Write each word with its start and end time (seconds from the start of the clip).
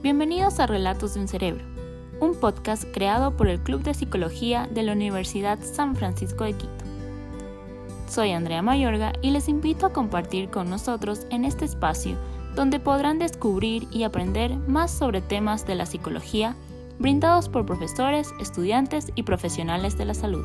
Bienvenidos 0.00 0.60
a 0.60 0.68
Relatos 0.68 1.14
de 1.14 1.20
un 1.20 1.26
Cerebro, 1.26 1.64
un 2.20 2.36
podcast 2.36 2.84
creado 2.94 3.36
por 3.36 3.48
el 3.48 3.58
Club 3.58 3.82
de 3.82 3.94
Psicología 3.94 4.68
de 4.70 4.84
la 4.84 4.92
Universidad 4.92 5.58
San 5.60 5.96
Francisco 5.96 6.44
de 6.44 6.52
Quito. 6.52 6.84
Soy 8.08 8.30
Andrea 8.30 8.62
Mayorga 8.62 9.12
y 9.22 9.32
les 9.32 9.48
invito 9.48 9.86
a 9.86 9.92
compartir 9.92 10.50
con 10.50 10.70
nosotros 10.70 11.26
en 11.30 11.44
este 11.44 11.64
espacio 11.64 12.16
donde 12.54 12.78
podrán 12.78 13.18
descubrir 13.18 13.88
y 13.90 14.04
aprender 14.04 14.54
más 14.68 14.92
sobre 14.92 15.20
temas 15.20 15.66
de 15.66 15.74
la 15.74 15.84
psicología 15.84 16.54
brindados 17.00 17.48
por 17.48 17.66
profesores, 17.66 18.32
estudiantes 18.40 19.10
y 19.16 19.24
profesionales 19.24 19.98
de 19.98 20.04
la 20.04 20.14
salud. 20.14 20.44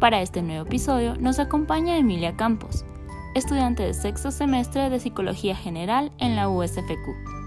Para 0.00 0.22
este 0.22 0.40
nuevo 0.40 0.66
episodio 0.66 1.14
nos 1.16 1.38
acompaña 1.38 1.98
Emilia 1.98 2.36
Campos, 2.36 2.86
estudiante 3.34 3.82
de 3.82 3.92
sexto 3.92 4.30
semestre 4.30 4.88
de 4.88 4.98
Psicología 4.98 5.54
General 5.54 6.10
en 6.16 6.36
la 6.36 6.48
USFQ. 6.48 7.37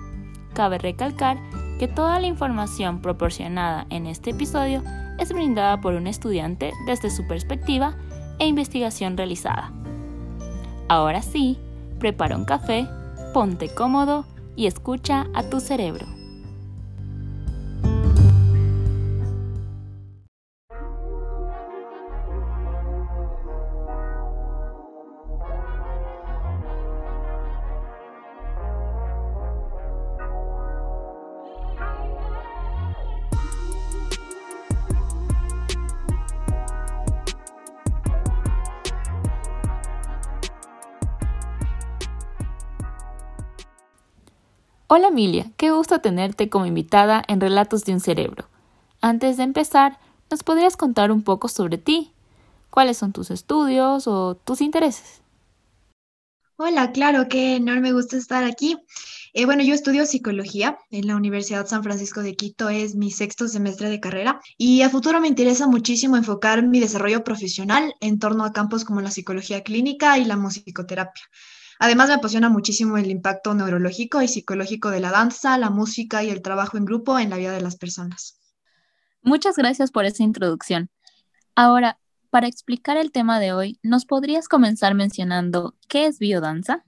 Cabe 0.54 0.78
recalcar 0.78 1.38
que 1.80 1.88
toda 1.88 2.20
la 2.20 2.28
información 2.28 3.02
proporcionada 3.02 3.86
en 3.90 4.06
este 4.06 4.32
episodio 4.32 4.84
es 5.18 5.32
brindada 5.32 5.82
por 5.82 5.94
un 5.94 6.08
estudiante 6.08 6.74
desde 6.86 7.10
su 7.10 7.28
perspectiva 7.28 7.96
e 8.40 8.48
investigación 8.48 9.18
realizada. 9.18 9.72
Ahora 10.90 11.22
sí, 11.22 11.58
prepara 12.00 12.36
un 12.36 12.46
café, 12.46 12.88
ponte 13.34 13.74
cómodo 13.74 14.26
y 14.56 14.66
escucha 14.66 15.28
a 15.34 15.44
tu 15.44 15.60
cerebro. 15.60 16.21
Hola 44.94 45.08
Emilia, 45.08 45.50
qué 45.56 45.72
gusto 45.72 46.02
tenerte 46.02 46.50
como 46.50 46.66
invitada 46.66 47.24
en 47.30 47.40
Relatos 47.40 47.86
de 47.86 47.94
un 47.94 48.02
Cerebro. 48.02 48.50
Antes 49.00 49.38
de 49.38 49.44
empezar, 49.44 49.98
¿nos 50.30 50.44
podrías 50.44 50.76
contar 50.76 51.14
un 51.14 51.22
poco 51.22 51.48
sobre 51.48 51.78
ti? 51.78 52.12
¿Cuáles 52.70 52.98
son 52.98 53.14
tus 53.14 53.32
estudios 53.32 54.06
o 54.06 54.36
tus 54.36 54.60
intereses? 54.60 55.22
Hola, 56.58 56.92
claro, 56.92 57.30
qué 57.30 57.56
enorme 57.56 57.94
gusto 57.94 58.18
estar 58.18 58.44
aquí. 58.44 58.76
Eh, 59.34 59.46
bueno, 59.46 59.64
yo 59.64 59.74
estudio 59.74 60.06
psicología 60.06 60.78
en 60.90 61.08
la 61.08 61.16
Universidad 61.16 61.68
San 61.68 61.84
Francisco 61.84 62.22
de 62.22 62.36
Quito, 62.36 62.68
es 62.68 62.94
mi 62.94 63.12
sexto 63.12 63.48
semestre 63.48 63.90
de 63.90 64.02
carrera 64.02 64.42
y 64.58 64.82
a 64.82 64.90
futuro 64.90 65.22
me 65.22 65.30
interesa 65.30 65.68
muchísimo 65.68 66.18
enfocar 66.18 66.68
mi 66.68 66.82
desarrollo 66.82 67.24
profesional 67.24 67.96
en 68.02 68.20
torno 68.20 68.44
a 68.44 68.52
campos 68.52 68.84
como 68.84 69.00
la 69.00 69.12
psicología 69.12 69.64
clínica 69.64 70.18
y 70.18 70.26
la 70.26 70.36
musicoterapia. 70.36 71.24
Además, 71.84 72.10
me 72.10 72.14
apasiona 72.14 72.48
muchísimo 72.48 72.96
el 72.96 73.10
impacto 73.10 73.56
neurológico 73.56 74.22
y 74.22 74.28
psicológico 74.28 74.92
de 74.92 75.00
la 75.00 75.10
danza, 75.10 75.58
la 75.58 75.72
música 75.72 76.24
y 76.24 76.30
el 76.30 76.44
trabajo 76.44 76.78
en 76.78 76.86
grupo 76.86 77.18
en 77.18 77.32
la 77.32 77.38
vida 77.38 77.54
de 77.54 77.62
las 77.62 77.76
personas. 77.76 78.40
Muchas 79.24 79.56
gracias 79.56 79.90
por 79.90 80.06
esa 80.06 80.22
introducción. 80.22 80.92
Ahora, 81.56 81.98
para 82.30 82.46
explicar 82.46 82.98
el 82.98 83.12
tema 83.12 83.40
de 83.40 83.54
hoy, 83.54 83.80
¿nos 83.82 84.06
podrías 84.06 84.48
comenzar 84.48 84.94
mencionando 84.94 85.74
qué 85.88 86.06
es 86.06 86.20
biodanza? 86.20 86.86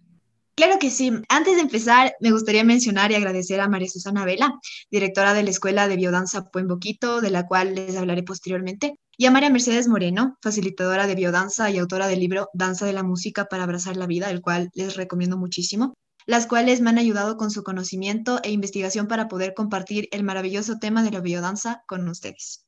Claro 0.53 0.77
que 0.77 0.91
sí. 0.91 1.11
Antes 1.27 1.55
de 1.55 1.61
empezar, 1.61 2.13
me 2.19 2.29
gustaría 2.29 2.63
mencionar 2.63 3.11
y 3.11 3.15
agradecer 3.15 3.61
a 3.61 3.67
María 3.67 3.89
Susana 3.89 4.25
Vela, 4.25 4.59
directora 4.91 5.33
de 5.33 5.41
la 5.41 5.49
Escuela 5.49 5.87
de 5.87 5.95
Biodanza 5.95 6.51
Puen 6.51 6.67
Boquito, 6.67 7.19
de 7.19 7.31
la 7.31 7.47
cual 7.47 7.73
les 7.73 7.97
hablaré 7.97 8.21
posteriormente, 8.21 8.99
y 9.17 9.25
a 9.25 9.31
María 9.31 9.49
Mercedes 9.49 9.87
Moreno, 9.87 10.37
facilitadora 10.41 11.05
de 11.07 11.15
biodanza 11.15 11.69
y 11.69 11.77
autora 11.77 12.07
del 12.07 12.19
libro 12.19 12.49
Danza 12.53 12.85
de 12.85 12.93
la 12.93 13.03
Música 13.03 13.45
para 13.45 13.63
Abrazar 13.63 13.95
la 13.95 14.07
Vida, 14.07 14.29
el 14.29 14.41
cual 14.41 14.69
les 14.73 14.95
recomiendo 14.95 15.37
muchísimo, 15.37 15.93
las 16.25 16.47
cuales 16.47 16.81
me 16.81 16.89
han 16.89 16.97
ayudado 16.97 17.37
con 17.37 17.51
su 17.51 17.63
conocimiento 17.63 18.39
e 18.43 18.51
investigación 18.51 19.07
para 19.07 19.27
poder 19.27 19.53
compartir 19.53 20.07
el 20.11 20.23
maravilloso 20.23 20.79
tema 20.79 21.03
de 21.03 21.11
la 21.11 21.21
biodanza 21.21 21.83
con 21.87 22.07
ustedes. 22.07 22.65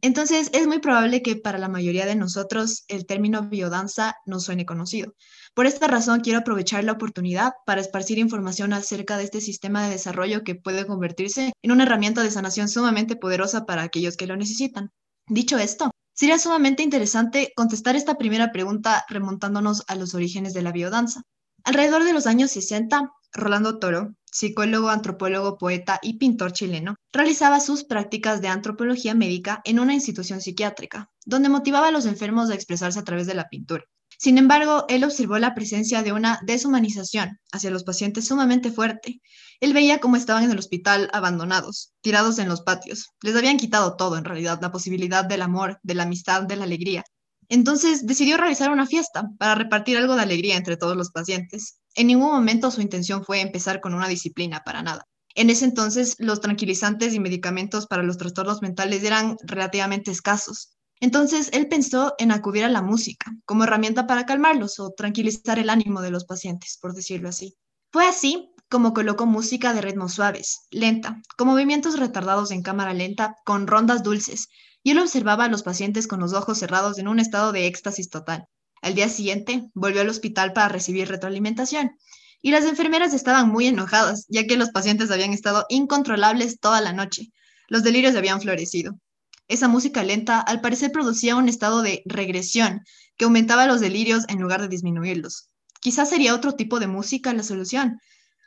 Entonces, 0.00 0.50
es 0.52 0.66
muy 0.66 0.80
probable 0.80 1.22
que 1.22 1.34
para 1.34 1.56
la 1.56 1.70
mayoría 1.70 2.04
de 2.04 2.14
nosotros 2.14 2.84
el 2.88 3.06
término 3.06 3.48
biodanza 3.48 4.16
no 4.26 4.38
suene 4.38 4.66
conocido. 4.66 5.14
Por 5.54 5.64
esta 5.64 5.88
razón, 5.88 6.20
quiero 6.20 6.40
aprovechar 6.40 6.84
la 6.84 6.92
oportunidad 6.92 7.54
para 7.64 7.80
esparcir 7.80 8.18
información 8.18 8.74
acerca 8.74 9.16
de 9.16 9.24
este 9.24 9.40
sistema 9.40 9.82
de 9.82 9.92
desarrollo 9.92 10.44
que 10.44 10.56
puede 10.56 10.86
convertirse 10.86 11.54
en 11.62 11.72
una 11.72 11.84
herramienta 11.84 12.22
de 12.22 12.30
sanación 12.30 12.68
sumamente 12.68 13.16
poderosa 13.16 13.64
para 13.64 13.82
aquellos 13.82 14.18
que 14.18 14.26
lo 14.26 14.36
necesitan. 14.36 14.92
Dicho 15.28 15.56
esto, 15.56 15.90
sería 16.12 16.38
sumamente 16.38 16.82
interesante 16.82 17.52
contestar 17.56 17.96
esta 17.96 18.18
primera 18.18 18.52
pregunta 18.52 19.06
remontándonos 19.08 19.84
a 19.88 19.94
los 19.94 20.14
orígenes 20.14 20.52
de 20.52 20.60
la 20.60 20.70
biodanza. 20.70 21.22
Alrededor 21.64 22.04
de 22.04 22.12
los 22.12 22.26
años 22.26 22.50
60, 22.50 23.10
Rolando 23.32 23.78
Toro, 23.78 24.14
psicólogo, 24.30 24.90
antropólogo, 24.90 25.56
poeta 25.56 25.98
y 26.02 26.18
pintor 26.18 26.52
chileno, 26.52 26.96
realizaba 27.10 27.60
sus 27.60 27.84
prácticas 27.84 28.42
de 28.42 28.48
antropología 28.48 29.14
médica 29.14 29.62
en 29.64 29.80
una 29.80 29.94
institución 29.94 30.42
psiquiátrica, 30.42 31.10
donde 31.24 31.48
motivaba 31.48 31.88
a 31.88 31.92
los 31.92 32.04
enfermos 32.04 32.50
a 32.50 32.54
expresarse 32.54 32.98
a 32.98 33.04
través 33.04 33.26
de 33.26 33.34
la 33.34 33.48
pintura. 33.48 33.84
Sin 34.18 34.38
embargo, 34.38 34.84
él 34.88 35.04
observó 35.04 35.38
la 35.38 35.54
presencia 35.54 36.02
de 36.02 36.12
una 36.12 36.40
deshumanización 36.44 37.38
hacia 37.52 37.70
los 37.70 37.84
pacientes 37.84 38.26
sumamente 38.26 38.70
fuerte. 38.70 39.20
Él 39.60 39.72
veía 39.72 39.98
cómo 40.00 40.16
estaban 40.16 40.44
en 40.44 40.50
el 40.50 40.58
hospital 40.58 41.10
abandonados, 41.12 41.92
tirados 42.00 42.38
en 42.38 42.48
los 42.48 42.62
patios. 42.62 43.10
Les 43.22 43.36
habían 43.36 43.56
quitado 43.56 43.96
todo, 43.96 44.16
en 44.16 44.24
realidad, 44.24 44.58
la 44.62 44.72
posibilidad 44.72 45.24
del 45.24 45.42
amor, 45.42 45.78
de 45.82 45.94
la 45.94 46.04
amistad, 46.04 46.42
de 46.42 46.56
la 46.56 46.64
alegría. 46.64 47.04
Entonces 47.48 48.06
decidió 48.06 48.36
realizar 48.36 48.70
una 48.70 48.86
fiesta 48.86 49.28
para 49.38 49.54
repartir 49.54 49.96
algo 49.96 50.16
de 50.16 50.22
alegría 50.22 50.56
entre 50.56 50.76
todos 50.76 50.96
los 50.96 51.10
pacientes. 51.10 51.78
En 51.94 52.06
ningún 52.06 52.32
momento 52.32 52.70
su 52.70 52.80
intención 52.80 53.24
fue 53.24 53.40
empezar 53.40 53.80
con 53.80 53.94
una 53.94 54.08
disciplina, 54.08 54.62
para 54.64 54.82
nada. 54.82 55.06
En 55.34 55.50
ese 55.50 55.64
entonces, 55.64 56.14
los 56.18 56.40
tranquilizantes 56.40 57.12
y 57.12 57.20
medicamentos 57.20 57.86
para 57.86 58.04
los 58.04 58.18
trastornos 58.18 58.62
mentales 58.62 59.02
eran 59.02 59.36
relativamente 59.42 60.10
escasos. 60.10 60.73
Entonces, 61.04 61.50
él 61.52 61.68
pensó 61.68 62.14
en 62.16 62.32
acudir 62.32 62.64
a 62.64 62.70
la 62.70 62.80
música 62.80 63.30
como 63.44 63.64
herramienta 63.64 64.06
para 64.06 64.24
calmarlos 64.24 64.80
o 64.80 64.94
tranquilizar 64.96 65.58
el 65.58 65.68
ánimo 65.68 66.00
de 66.00 66.10
los 66.10 66.24
pacientes, 66.24 66.78
por 66.80 66.94
decirlo 66.94 67.28
así. 67.28 67.58
Fue 67.92 68.06
así 68.06 68.54
como 68.70 68.94
colocó 68.94 69.26
música 69.26 69.74
de 69.74 69.82
ritmos 69.82 70.14
suaves, 70.14 70.60
lenta, 70.70 71.20
con 71.36 71.48
movimientos 71.48 71.98
retardados 71.98 72.52
en 72.52 72.62
cámara 72.62 72.94
lenta, 72.94 73.36
con 73.44 73.66
rondas 73.66 74.02
dulces, 74.02 74.48
y 74.82 74.92
él 74.92 74.98
observaba 74.98 75.44
a 75.44 75.48
los 75.48 75.62
pacientes 75.62 76.06
con 76.06 76.20
los 76.20 76.32
ojos 76.32 76.56
cerrados 76.56 76.98
en 76.98 77.08
un 77.08 77.20
estado 77.20 77.52
de 77.52 77.66
éxtasis 77.66 78.08
total. 78.08 78.46
Al 78.80 78.94
día 78.94 79.10
siguiente, 79.10 79.68
volvió 79.74 80.00
al 80.00 80.08
hospital 80.08 80.54
para 80.54 80.70
recibir 80.70 81.06
retroalimentación. 81.08 81.98
Y 82.40 82.50
las 82.50 82.64
enfermeras 82.64 83.12
estaban 83.12 83.50
muy 83.50 83.66
enojadas, 83.66 84.24
ya 84.30 84.46
que 84.46 84.56
los 84.56 84.70
pacientes 84.70 85.10
habían 85.10 85.34
estado 85.34 85.66
incontrolables 85.68 86.60
toda 86.60 86.80
la 86.80 86.94
noche. 86.94 87.30
Los 87.68 87.82
delirios 87.82 88.16
habían 88.16 88.40
florecido. 88.40 88.98
Esa 89.46 89.68
música 89.68 90.02
lenta 90.02 90.40
al 90.40 90.60
parecer 90.60 90.90
producía 90.90 91.36
un 91.36 91.48
estado 91.48 91.82
de 91.82 92.02
regresión 92.06 92.80
que 93.16 93.26
aumentaba 93.26 93.66
los 93.66 93.80
delirios 93.80 94.24
en 94.28 94.40
lugar 94.40 94.62
de 94.62 94.68
disminuirlos. 94.68 95.50
Quizás 95.80 96.08
sería 96.08 96.34
otro 96.34 96.52
tipo 96.52 96.80
de 96.80 96.86
música 96.86 97.34
la 97.34 97.42
solución. 97.42 98.00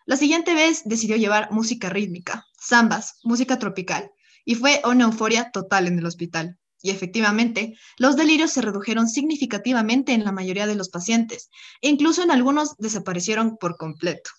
La 0.08 0.18
siguiente 0.18 0.56
vez 0.56 0.82
decidió 0.86 1.16
llevar 1.16 1.52
música 1.52 1.90
rítmica, 1.90 2.46
zambas, 2.60 3.20
música 3.24 3.60
tropical, 3.60 4.10
y 4.44 4.56
fue 4.56 4.82
una 4.86 5.04
euforia 5.04 5.52
total 5.52 5.86
en 5.88 6.00
el 6.00 6.06
hospital. 6.06 6.58
Y 6.82 6.90
efectivamente, 6.90 7.76
los 7.98 8.16
delirios 8.16 8.52
se 8.52 8.62
redujeron 8.62 9.08
significativamente 9.08 10.14
en 10.14 10.24
la 10.24 10.32
mayoría 10.32 10.66
de 10.66 10.76
los 10.76 10.90
pacientes, 10.90 11.50
e 11.82 11.90
incluso 11.90 12.24
en 12.24 12.32
algunos 12.32 12.76
desaparecieron 12.78 13.58
por 13.58 13.78
completo. 13.78 14.32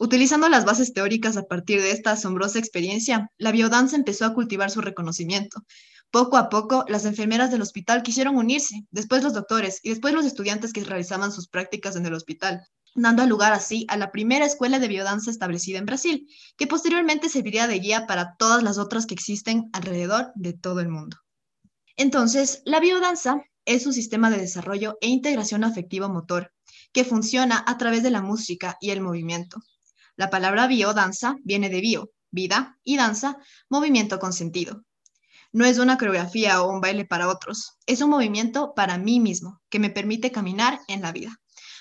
Utilizando 0.00 0.48
las 0.48 0.64
bases 0.64 0.92
teóricas 0.92 1.36
a 1.36 1.42
partir 1.42 1.82
de 1.82 1.90
esta 1.90 2.12
asombrosa 2.12 2.60
experiencia, 2.60 3.32
la 3.36 3.50
biodanza 3.50 3.96
empezó 3.96 4.26
a 4.26 4.32
cultivar 4.32 4.70
su 4.70 4.80
reconocimiento. 4.80 5.64
Poco 6.12 6.36
a 6.36 6.48
poco, 6.48 6.84
las 6.86 7.04
enfermeras 7.04 7.50
del 7.50 7.62
hospital 7.62 8.04
quisieron 8.04 8.36
unirse, 8.36 8.86
después 8.92 9.24
los 9.24 9.34
doctores 9.34 9.80
y 9.82 9.90
después 9.90 10.14
los 10.14 10.24
estudiantes 10.24 10.72
que 10.72 10.84
realizaban 10.84 11.32
sus 11.32 11.48
prácticas 11.48 11.96
en 11.96 12.06
el 12.06 12.14
hospital, 12.14 12.62
dando 12.94 13.26
lugar 13.26 13.52
así 13.52 13.86
a 13.88 13.96
la 13.96 14.12
primera 14.12 14.46
escuela 14.46 14.78
de 14.78 14.86
biodanza 14.86 15.32
establecida 15.32 15.78
en 15.78 15.86
Brasil, 15.86 16.28
que 16.56 16.68
posteriormente 16.68 17.28
serviría 17.28 17.66
de 17.66 17.80
guía 17.80 18.06
para 18.06 18.36
todas 18.38 18.62
las 18.62 18.78
otras 18.78 19.04
que 19.04 19.14
existen 19.14 19.68
alrededor 19.72 20.30
de 20.36 20.52
todo 20.52 20.78
el 20.78 20.88
mundo. 20.88 21.16
Entonces, 21.96 22.62
la 22.64 22.78
biodanza 22.78 23.42
es 23.64 23.84
un 23.84 23.92
sistema 23.92 24.30
de 24.30 24.38
desarrollo 24.38 24.96
e 25.00 25.08
integración 25.08 25.64
afectivo-motor 25.64 26.52
que 26.92 27.04
funciona 27.04 27.64
a 27.66 27.76
través 27.76 28.04
de 28.04 28.10
la 28.10 28.22
música 28.22 28.76
y 28.80 28.90
el 28.90 29.00
movimiento. 29.00 29.60
La 30.18 30.30
palabra 30.30 30.66
biodanza 30.66 31.36
viene 31.44 31.70
de 31.70 31.80
bio, 31.80 32.10
vida, 32.32 32.76
y 32.82 32.96
danza, 32.96 33.38
movimiento 33.68 34.18
con 34.18 34.32
sentido. 34.32 34.82
No 35.52 35.64
es 35.64 35.78
una 35.78 35.96
coreografía 35.96 36.60
o 36.60 36.68
un 36.72 36.80
baile 36.80 37.04
para 37.04 37.28
otros, 37.28 37.78
es 37.86 38.00
un 38.00 38.10
movimiento 38.10 38.74
para 38.74 38.98
mí 38.98 39.20
mismo 39.20 39.60
que 39.68 39.78
me 39.78 39.90
permite 39.90 40.32
caminar 40.32 40.80
en 40.88 41.02
la 41.02 41.12
vida. 41.12 41.36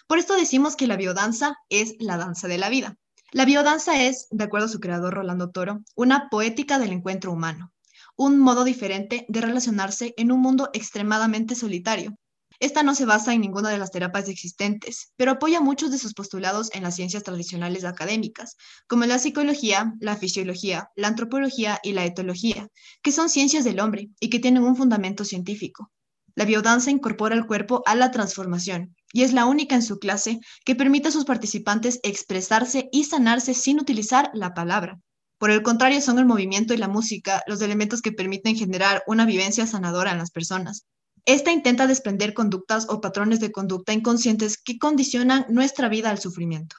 Por 0.05 0.19
esto 0.19 0.35
decimos 0.35 0.75
que 0.75 0.85
la 0.85 0.97
biodanza 0.97 1.55
es 1.69 1.95
la 1.97 2.15
danza 2.15 2.47
de 2.47 2.59
la 2.59 2.69
vida. 2.69 2.95
La 3.31 3.43
biodanza 3.43 4.03
es, 4.03 4.27
de 4.29 4.43
acuerdo 4.43 4.67
a 4.67 4.69
su 4.69 4.79
creador 4.79 5.15
Rolando 5.15 5.49
Toro, 5.49 5.79
una 5.95 6.29
poética 6.29 6.77
del 6.77 6.91
encuentro 6.91 7.31
humano, 7.31 7.73
un 8.15 8.37
modo 8.37 8.65
diferente 8.65 9.25
de 9.29 9.41
relacionarse 9.41 10.13
en 10.15 10.31
un 10.31 10.41
mundo 10.41 10.69
extremadamente 10.73 11.55
solitario. 11.55 12.15
Esta 12.59 12.81
no 12.81 12.95
se 12.95 13.05
basa 13.05 13.33
en 13.33 13.41
ninguna 13.41 13.69
de 13.69 13.77
las 13.77 13.91
terapias 13.91 14.29
existentes, 14.29 15.11
pero 15.15 15.31
apoya 15.31 15.61
muchos 15.61 15.91
de 15.91 15.99
sus 15.99 16.15
postulados 16.15 16.73
en 16.73 16.81
las 16.81 16.95
ciencias 16.95 17.21
tradicionales 17.21 17.85
académicas, 17.85 18.57
como 18.87 19.05
la 19.05 19.19
psicología, 19.19 19.93
la 19.99 20.15
fisiología, 20.17 20.89
la 20.95 21.09
antropología 21.09 21.79
y 21.83 21.93
la 21.93 22.05
etología, 22.05 22.67
que 23.03 23.11
son 23.11 23.29
ciencias 23.29 23.63
del 23.63 23.79
hombre 23.79 24.09
y 24.19 24.29
que 24.31 24.39
tienen 24.39 24.63
un 24.63 24.75
fundamento 24.75 25.23
científico. 25.23 25.91
La 26.33 26.45
biodanza 26.45 26.89
incorpora 26.89 27.35
el 27.35 27.45
cuerpo 27.45 27.83
a 27.85 27.93
la 27.93 28.09
transformación 28.09 28.95
y 29.13 29.21
es 29.21 29.33
la 29.33 29.45
única 29.45 29.75
en 29.75 29.83
su 29.83 29.99
clase 29.99 30.39
que 30.65 30.75
permite 30.75 31.09
a 31.09 31.11
sus 31.11 31.25
participantes 31.25 31.99
expresarse 32.01 32.89
y 32.91 33.03
sanarse 33.03 33.53
sin 33.53 33.79
utilizar 33.79 34.31
la 34.33 34.55
palabra. 34.55 34.99
Por 35.37 35.51
el 35.51 35.61
contrario, 35.61 36.01
son 36.01 36.17
el 36.17 36.25
movimiento 36.25 36.73
y 36.73 36.77
la 36.77 36.87
música 36.87 37.43
los 37.45 37.61
elementos 37.61 38.01
que 38.01 38.11
permiten 38.11 38.55
generar 38.55 39.03
una 39.05 39.25
vivencia 39.25 39.67
sanadora 39.67 40.11
en 40.11 40.17
las 40.17 40.31
personas. 40.31 40.85
Esta 41.27 41.51
intenta 41.51 41.87
desprender 41.87 42.33
conductas 42.33 42.87
o 42.87 43.01
patrones 43.01 43.41
de 43.41 43.51
conducta 43.51 43.91
inconscientes 43.91 44.57
que 44.57 44.79
condicionan 44.79 45.45
nuestra 45.49 45.89
vida 45.89 46.09
al 46.09 46.19
sufrimiento. 46.19 46.77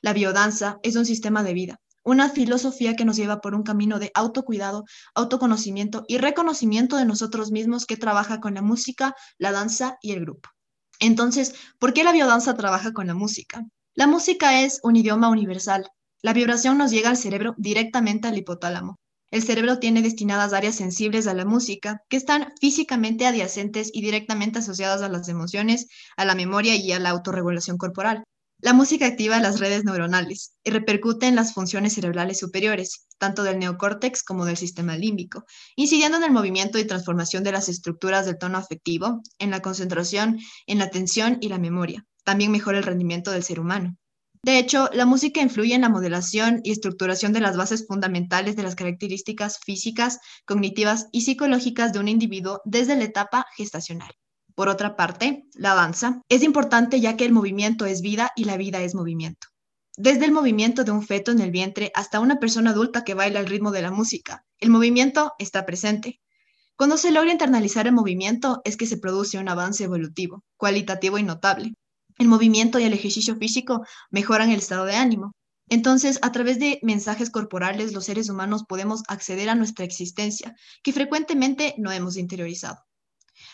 La 0.00 0.12
biodanza 0.12 0.78
es 0.84 0.94
un 0.94 1.04
sistema 1.04 1.42
de 1.42 1.54
vida, 1.54 1.80
una 2.04 2.28
filosofía 2.28 2.94
que 2.94 3.04
nos 3.04 3.16
lleva 3.16 3.40
por 3.40 3.52
un 3.52 3.64
camino 3.64 3.98
de 3.98 4.12
autocuidado, 4.14 4.84
autoconocimiento 5.16 6.04
y 6.06 6.18
reconocimiento 6.18 6.98
de 6.98 7.04
nosotros 7.04 7.50
mismos 7.50 7.84
que 7.84 7.96
trabaja 7.96 8.38
con 8.38 8.54
la 8.54 8.62
música, 8.62 9.16
la 9.38 9.50
danza 9.50 9.98
y 10.02 10.12
el 10.12 10.20
grupo. 10.20 10.50
Entonces, 11.00 11.56
¿por 11.80 11.92
qué 11.92 12.04
la 12.04 12.12
biodanza 12.12 12.54
trabaja 12.54 12.92
con 12.92 13.08
la 13.08 13.14
música? 13.14 13.66
La 13.96 14.06
música 14.06 14.62
es 14.62 14.78
un 14.84 14.94
idioma 14.94 15.30
universal. 15.30 15.88
La 16.22 16.32
vibración 16.32 16.78
nos 16.78 16.92
llega 16.92 17.10
al 17.10 17.16
cerebro 17.16 17.56
directamente 17.58 18.28
al 18.28 18.38
hipotálamo. 18.38 19.00
El 19.30 19.44
cerebro 19.44 19.78
tiene 19.78 20.02
destinadas 20.02 20.52
áreas 20.52 20.74
sensibles 20.74 21.28
a 21.28 21.34
la 21.34 21.44
música 21.44 22.02
que 22.08 22.16
están 22.16 22.52
físicamente 22.60 23.26
adyacentes 23.26 23.90
y 23.92 24.02
directamente 24.02 24.58
asociadas 24.58 25.02
a 25.02 25.08
las 25.08 25.28
emociones, 25.28 25.86
a 26.16 26.24
la 26.24 26.34
memoria 26.34 26.74
y 26.74 26.90
a 26.90 26.98
la 26.98 27.10
autorregulación 27.10 27.78
corporal. 27.78 28.24
La 28.62 28.72
música 28.72 29.06
activa 29.06 29.40
las 29.40 29.60
redes 29.60 29.84
neuronales 29.84 30.54
y 30.64 30.70
repercute 30.70 31.26
en 31.26 31.36
las 31.36 31.54
funciones 31.54 31.94
cerebrales 31.94 32.40
superiores, 32.40 33.06
tanto 33.18 33.44
del 33.44 33.58
neocórtex 33.58 34.24
como 34.24 34.44
del 34.44 34.56
sistema 34.56 34.96
límbico, 34.96 35.44
incidiendo 35.76 36.18
en 36.18 36.24
el 36.24 36.32
movimiento 36.32 36.78
y 36.78 36.84
transformación 36.84 37.44
de 37.44 37.52
las 37.52 37.68
estructuras 37.68 38.26
del 38.26 38.36
tono 38.36 38.58
afectivo, 38.58 39.22
en 39.38 39.50
la 39.50 39.62
concentración, 39.62 40.40
en 40.66 40.78
la 40.78 40.84
atención 40.86 41.38
y 41.40 41.48
la 41.48 41.58
memoria. 41.58 42.04
También 42.24 42.50
mejora 42.50 42.78
el 42.78 42.84
rendimiento 42.84 43.30
del 43.30 43.44
ser 43.44 43.60
humano. 43.60 43.96
De 44.42 44.58
hecho, 44.58 44.88
la 44.94 45.04
música 45.04 45.42
influye 45.42 45.74
en 45.74 45.82
la 45.82 45.90
modelación 45.90 46.60
y 46.64 46.72
estructuración 46.72 47.34
de 47.34 47.40
las 47.40 47.58
bases 47.58 47.86
fundamentales 47.86 48.56
de 48.56 48.62
las 48.62 48.74
características 48.74 49.58
físicas, 49.58 50.18
cognitivas 50.46 51.08
y 51.12 51.22
psicológicas 51.22 51.92
de 51.92 51.98
un 51.98 52.08
individuo 52.08 52.62
desde 52.64 52.96
la 52.96 53.04
etapa 53.04 53.46
gestacional. 53.56 54.10
Por 54.54 54.68
otra 54.68 54.96
parte, 54.96 55.44
la 55.54 55.74
danza 55.74 56.22
es 56.28 56.42
importante 56.42 57.00
ya 57.00 57.16
que 57.16 57.26
el 57.26 57.32
movimiento 57.32 57.84
es 57.84 58.00
vida 58.00 58.30
y 58.34 58.44
la 58.44 58.56
vida 58.56 58.80
es 58.80 58.94
movimiento. 58.94 59.48
Desde 59.96 60.24
el 60.24 60.32
movimiento 60.32 60.84
de 60.84 60.92
un 60.92 61.02
feto 61.02 61.30
en 61.30 61.40
el 61.40 61.50
vientre 61.50 61.92
hasta 61.94 62.20
una 62.20 62.38
persona 62.38 62.70
adulta 62.70 63.04
que 63.04 63.14
baila 63.14 63.40
al 63.40 63.46
ritmo 63.46 63.70
de 63.70 63.82
la 63.82 63.90
música, 63.90 64.44
el 64.58 64.70
movimiento 64.70 65.32
está 65.38 65.66
presente. 65.66 66.20
Cuando 66.76 66.96
se 66.96 67.10
logra 67.10 67.32
internalizar 67.32 67.86
el 67.86 67.92
movimiento 67.92 68.62
es 68.64 68.78
que 68.78 68.86
se 68.86 68.96
produce 68.96 69.36
un 69.36 69.50
avance 69.50 69.84
evolutivo, 69.84 70.44
cualitativo 70.56 71.18
y 71.18 71.22
notable. 71.22 71.74
El 72.20 72.28
movimiento 72.28 72.78
y 72.78 72.84
el 72.84 72.92
ejercicio 72.92 73.34
físico 73.36 73.82
mejoran 74.10 74.50
el 74.50 74.58
estado 74.58 74.84
de 74.84 74.94
ánimo. 74.94 75.32
Entonces, 75.70 76.18
a 76.20 76.30
través 76.32 76.58
de 76.58 76.78
mensajes 76.82 77.30
corporales, 77.30 77.94
los 77.94 78.04
seres 78.04 78.28
humanos 78.28 78.64
podemos 78.68 79.02
acceder 79.08 79.48
a 79.48 79.54
nuestra 79.54 79.86
existencia, 79.86 80.54
que 80.82 80.92
frecuentemente 80.92 81.74
no 81.78 81.90
hemos 81.90 82.18
interiorizado. 82.18 82.76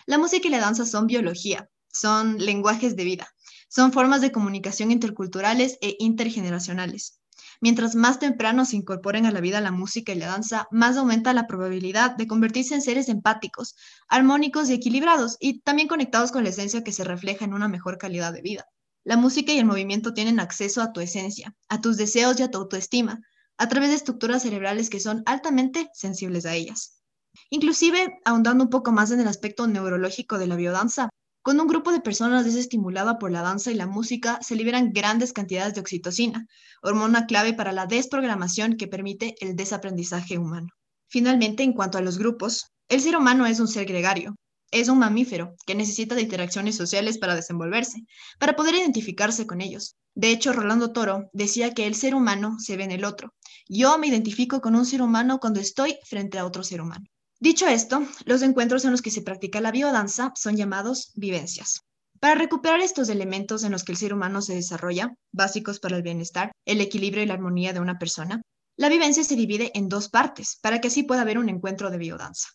La 0.05 0.19
música 0.19 0.49
y 0.49 0.51
la 0.51 0.59
danza 0.59 0.85
son 0.85 1.07
biología, 1.07 1.71
son 1.93 2.39
lenguajes 2.39 2.97
de 2.97 3.05
vida, 3.05 3.29
son 3.69 3.93
formas 3.93 4.21
de 4.21 4.33
comunicación 4.33 4.91
interculturales 4.91 5.79
e 5.81 5.95
intergeneracionales. 6.01 7.21
Mientras 7.61 7.94
más 7.94 8.19
temprano 8.19 8.64
se 8.64 8.76
incorporen 8.76 9.26
a 9.26 9.31
la 9.31 9.41
vida 9.41 9.61
la 9.61 9.70
música 9.70 10.12
y 10.12 10.17
la 10.17 10.26
danza, 10.26 10.69
más 10.70 10.97
aumenta 10.97 11.32
la 11.32 11.47
probabilidad 11.47 12.17
de 12.17 12.26
convertirse 12.26 12.75
en 12.75 12.82
seres 12.82 13.08
empáticos, 13.08 13.75
armónicos 14.08 14.69
y 14.69 14.75
equilibrados, 14.75 15.37
y 15.41 15.61
también 15.61 15.88
conectados 15.88 16.32
con 16.32 16.44
la 16.44 16.50
esencia 16.50 16.85
que 16.85 16.93
se 16.93 17.05
refleja 17.05 17.44
en 17.44 17.55
una 17.55 17.69
mejor 17.69 17.99
calidad 17.99 18.32
de 18.32 18.43
vida. 18.43 18.67
La 19.05 19.17
música 19.17 19.53
y 19.53 19.58
el 19.58 19.67
movimiento 19.67 20.14
tienen 20.14 20.41
acceso 20.41 20.82
a 20.82 20.93
tu 20.93 21.00
esencia, 21.00 21.55
a 21.69 21.81
tus 21.81 21.97
deseos 21.97 22.38
y 22.41 22.43
a 22.43 22.50
tu 22.50 22.58
autoestima, 22.58 23.20
a 23.56 23.69
través 23.69 23.91
de 23.91 23.97
estructuras 23.97 24.43
cerebrales 24.43 24.91
que 24.91 25.00
son 25.00 25.23
altamente 25.26 25.88
sensibles 25.94 26.44
a 26.44 26.55
ellas. 26.55 27.02
Inclusive, 27.50 28.19
ahondando 28.25 28.64
un 28.64 28.70
poco 28.70 28.93
más 28.93 29.11
en 29.11 29.20
el 29.20 29.29
aspecto 29.29 29.67
neurológico 29.67 30.38
de 30.38 30.47
la 30.47 30.56
biodanza, 30.56 31.11
cuando 31.47 31.63
un 31.63 31.69
grupo 31.69 31.93
de 31.93 32.01
personas 32.01 32.45
es 32.45 32.57
estimulada 32.57 33.21
por 33.21 33.31
la 33.31 33.41
danza 33.41 33.71
y 33.71 33.77
la 33.77 33.87
música, 33.87 34.41
se 34.43 34.57
liberan 34.57 34.93
grandes 34.93 35.33
cantidades 35.33 35.75
de 35.75 35.81
oxitocina, 35.81 36.49
hormona 36.83 37.27
clave 37.27 37.53
para 37.53 37.71
la 37.71 37.87
desprogramación 37.87 38.77
que 38.77 38.89
permite 38.89 39.37
el 39.39 39.55
desaprendizaje 39.55 40.39
humano. 40.39 40.67
Finalmente, 41.07 41.63
en 41.63 41.73
cuanto 41.73 41.99
a 41.99 42.01
los 42.01 42.19
grupos, 42.19 42.73
el 42.89 43.01
ser 43.01 43.17
humano 43.17 43.47
es 43.47 43.61
un 43.61 43.69
ser 43.69 43.87
gregario, 43.87 44.35
es 44.73 44.89
un 44.89 44.99
mamífero 44.99 45.55
que 45.69 45.77
necesita 45.77 46.17
de 46.17 46.23
interacciones 46.23 46.75
sociales 46.75 47.17
para 47.17 47.37
desenvolverse, 47.37 48.03
para 48.41 48.57
poder 48.57 48.75
identificarse 48.75 49.47
con 49.47 49.61
ellos. 49.61 49.95
De 50.17 50.33
hecho, 50.33 50.53
Rolando 50.53 50.93
Toro 50.93 51.31
decía 51.33 51.75
que 51.75 51.87
el 51.87 51.95
ser 51.95 52.17
humano 52.17 52.57
se 52.59 52.77
ve 52.77 52.83
en 52.83 52.91
el 52.91 53.05
otro. 53.05 53.33
Yo 53.69 53.99
me 53.99 54.09
identifico 54.09 54.61
con 54.61 54.75
un 54.75 54.85
ser 54.85 55.01
humano 55.01 55.39
cuando 55.39 55.61
estoy 55.61 55.97
frente 56.03 56.41
a 56.41 56.45
otro 56.45 56.65
ser 56.65 56.81
humano. 56.81 57.07
Dicho 57.38 57.67
esto, 57.69 58.03
los 58.25 58.41
encuentros 58.41 58.87
en 58.87 58.93
los 58.93 59.03
que 59.03 59.11
se 59.11 59.21
practica 59.21 59.61
la 59.61 59.71
biodanza 59.71 60.33
son 60.35 60.56
llamados 60.56 61.12
vivencias. 61.17 61.83
Para 62.19 62.35
recuperar 62.35 62.81
estos 62.81 63.11
elementos 63.11 63.62
en 63.62 63.73
los 63.73 63.85
que 63.85 63.93
el 63.93 63.99
ser 63.99 64.15
humano 64.15 64.41
se 64.41 64.55
desarrolla, 64.55 65.15
básicos 65.33 65.79
para 65.79 65.97
el 65.97 66.03
bienestar, 66.03 66.53
el 66.65 66.81
equilibrio 66.81 67.23
y 67.23 67.27
la 67.27 67.35
armonía 67.35 67.75
de 67.75 67.81
una 67.81 67.99
persona, 67.99 68.41
la 68.77 68.88
vivencia 68.88 69.23
se 69.23 69.37
divide 69.37 69.71
en 69.75 69.91
dos 69.91 70.09
partes 70.09 70.59
para 70.62 70.81
que 70.81 70.88
así 70.88 71.03
pueda 71.03 71.21
haber 71.21 71.37
un 71.37 71.50
encuentro 71.50 71.91
de 71.91 71.99
biodanza. 71.99 72.49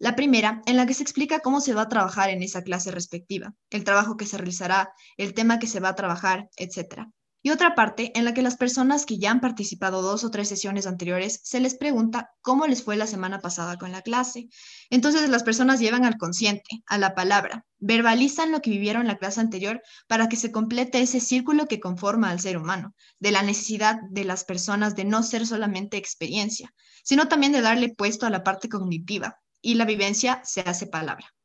La 0.00 0.16
primera, 0.16 0.60
en 0.66 0.76
la 0.76 0.86
que 0.86 0.94
se 0.94 1.04
explica 1.04 1.38
cómo 1.38 1.60
se 1.60 1.74
va 1.74 1.82
a 1.82 1.88
trabajar 1.88 2.28
en 2.28 2.42
esa 2.42 2.62
clase 2.62 2.90
respectiva, 2.90 3.54
el 3.70 3.84
trabajo 3.84 4.16
que 4.16 4.26
se 4.26 4.38
realizará, 4.38 4.92
el 5.16 5.34
tema 5.34 5.60
que 5.60 5.68
se 5.68 5.78
va 5.78 5.90
a 5.90 5.94
trabajar, 5.94 6.48
etc 6.56 7.06
y 7.42 7.50
otra 7.50 7.74
parte 7.74 8.10
en 8.18 8.24
la 8.24 8.34
que 8.34 8.42
las 8.42 8.56
personas 8.56 9.06
que 9.06 9.18
ya 9.18 9.30
han 9.30 9.40
participado 9.40 10.02
dos 10.02 10.24
o 10.24 10.30
tres 10.30 10.48
sesiones 10.48 10.86
anteriores 10.86 11.40
se 11.44 11.60
les 11.60 11.76
pregunta 11.76 12.30
cómo 12.40 12.66
les 12.66 12.82
fue 12.82 12.96
la 12.96 13.06
semana 13.06 13.40
pasada 13.40 13.76
con 13.76 13.92
la 13.92 14.02
clase. 14.02 14.48
Entonces 14.90 15.28
las 15.28 15.44
personas 15.44 15.78
llevan 15.78 16.04
al 16.04 16.16
consciente, 16.16 16.82
a 16.86 16.98
la 16.98 17.14
palabra, 17.14 17.64
verbalizan 17.78 18.50
lo 18.50 18.60
que 18.60 18.70
vivieron 18.70 19.02
en 19.02 19.08
la 19.08 19.18
clase 19.18 19.40
anterior 19.40 19.80
para 20.08 20.28
que 20.28 20.36
se 20.36 20.50
complete 20.50 21.00
ese 21.00 21.20
círculo 21.20 21.66
que 21.66 21.80
conforma 21.80 22.30
al 22.30 22.40
ser 22.40 22.56
humano, 22.56 22.94
de 23.20 23.30
la 23.30 23.42
necesidad 23.42 23.98
de 24.10 24.24
las 24.24 24.44
personas 24.44 24.96
de 24.96 25.04
no 25.04 25.22
ser 25.22 25.46
solamente 25.46 25.96
experiencia, 25.96 26.74
sino 27.04 27.28
también 27.28 27.52
de 27.52 27.60
darle 27.60 27.94
puesto 27.94 28.26
a 28.26 28.30
la 28.30 28.42
parte 28.42 28.68
cognitiva, 28.68 29.38
y 29.60 29.74
la 29.74 29.84
vivencia 29.84 30.40
se 30.44 30.62
hace 30.62 30.86
palabra. 30.86 31.35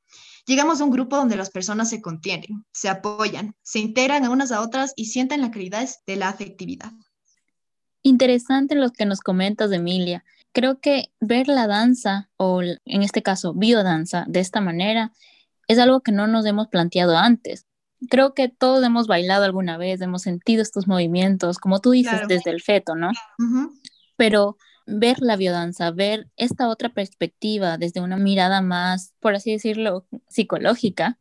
Llegamos 0.45 0.81
a 0.81 0.83
un 0.83 0.91
grupo 0.91 1.15
donde 1.15 1.35
las 1.35 1.49
personas 1.49 1.89
se 1.89 2.01
contienen, 2.01 2.65
se 2.71 2.89
apoyan, 2.89 3.55
se 3.61 3.79
integran 3.79 4.25
a 4.25 4.29
unas 4.29 4.51
a 4.51 4.61
otras 4.61 4.93
y 4.95 5.05
sienten 5.05 5.41
la 5.41 5.51
calidad 5.51 5.87
de 6.05 6.15
la 6.15 6.29
afectividad. 6.29 6.91
Interesante 8.03 8.75
lo 8.75 8.91
que 8.91 9.05
nos 9.05 9.19
comentas, 9.19 9.71
Emilia. 9.71 10.23
Creo 10.53 10.79
que 10.79 11.11
ver 11.19 11.47
la 11.47 11.67
danza, 11.67 12.29
o 12.37 12.61
en 12.61 13.03
este 13.03 13.21
caso 13.21 13.53
biodanza, 13.53 14.25
de 14.27 14.39
esta 14.39 14.59
manera, 14.59 15.11
es 15.67 15.79
algo 15.79 16.01
que 16.01 16.11
no 16.11 16.27
nos 16.27 16.45
hemos 16.45 16.67
planteado 16.67 17.17
antes. 17.17 17.67
Creo 18.09 18.33
que 18.33 18.49
todos 18.49 18.83
hemos 18.83 19.07
bailado 19.07 19.45
alguna 19.45 19.77
vez, 19.77 20.01
hemos 20.01 20.23
sentido 20.23 20.63
estos 20.63 20.87
movimientos, 20.87 21.59
como 21.59 21.79
tú 21.79 21.91
dices, 21.91 22.27
desde 22.27 22.49
el 22.49 22.61
feto, 22.61 22.95
¿no? 22.95 23.11
Pero 24.17 24.57
ver 24.85 25.19
la 25.21 25.35
biodanza, 25.35 25.91
ver 25.91 26.29
esta 26.37 26.67
otra 26.67 26.89
perspectiva 26.89 27.77
desde 27.77 28.01
una 28.01 28.17
mirada 28.17 28.61
más, 28.61 29.13
por 29.19 29.35
así 29.35 29.51
decirlo, 29.51 30.05
psicológica, 30.27 31.19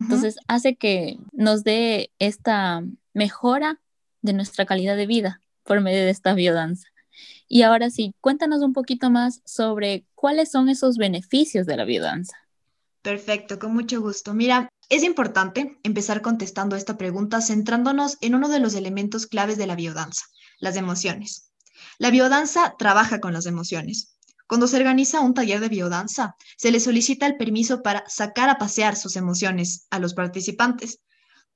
entonces 0.00 0.36
hace 0.48 0.76
que 0.76 1.18
nos 1.32 1.62
dé 1.62 2.10
esta 2.18 2.82
mejora 3.12 3.80
de 4.22 4.32
nuestra 4.32 4.64
calidad 4.64 4.96
de 4.96 5.06
vida 5.06 5.42
por 5.62 5.80
medio 5.82 6.00
de 6.00 6.10
esta 6.10 6.32
biodanza. 6.34 6.88
Y 7.48 7.62
ahora 7.62 7.90
sí, 7.90 8.14
cuéntanos 8.20 8.62
un 8.62 8.72
poquito 8.72 9.10
más 9.10 9.42
sobre 9.44 10.06
cuáles 10.14 10.50
son 10.50 10.68
esos 10.68 10.96
beneficios 10.96 11.66
de 11.66 11.76
la 11.76 11.84
biodanza. 11.84 12.36
Perfecto, 13.02 13.58
con 13.58 13.74
mucho 13.74 14.00
gusto. 14.00 14.34
Mira, 14.34 14.68
es 14.88 15.02
importante 15.02 15.78
empezar 15.82 16.22
contestando 16.22 16.76
esta 16.76 16.96
pregunta 16.96 17.40
centrándonos 17.40 18.18
en 18.20 18.34
uno 18.34 18.48
de 18.48 18.60
los 18.60 18.74
elementos 18.74 19.26
claves 19.26 19.58
de 19.58 19.66
la 19.66 19.74
biodanza, 19.74 20.24
las 20.60 20.76
emociones. 20.76 21.49
La 22.00 22.10
biodanza 22.10 22.74
trabaja 22.76 23.20
con 23.20 23.32
las 23.32 23.46
emociones. 23.46 24.16
Cuando 24.48 24.66
se 24.66 24.76
organiza 24.76 25.20
un 25.20 25.34
taller 25.34 25.60
de 25.60 25.68
biodanza, 25.68 26.34
se 26.56 26.72
le 26.72 26.80
solicita 26.80 27.26
el 27.26 27.36
permiso 27.36 27.80
para 27.82 28.02
sacar 28.08 28.48
a 28.48 28.58
pasear 28.58 28.96
sus 28.96 29.14
emociones 29.14 29.86
a 29.90 30.00
los 30.00 30.14
participantes. 30.14 30.98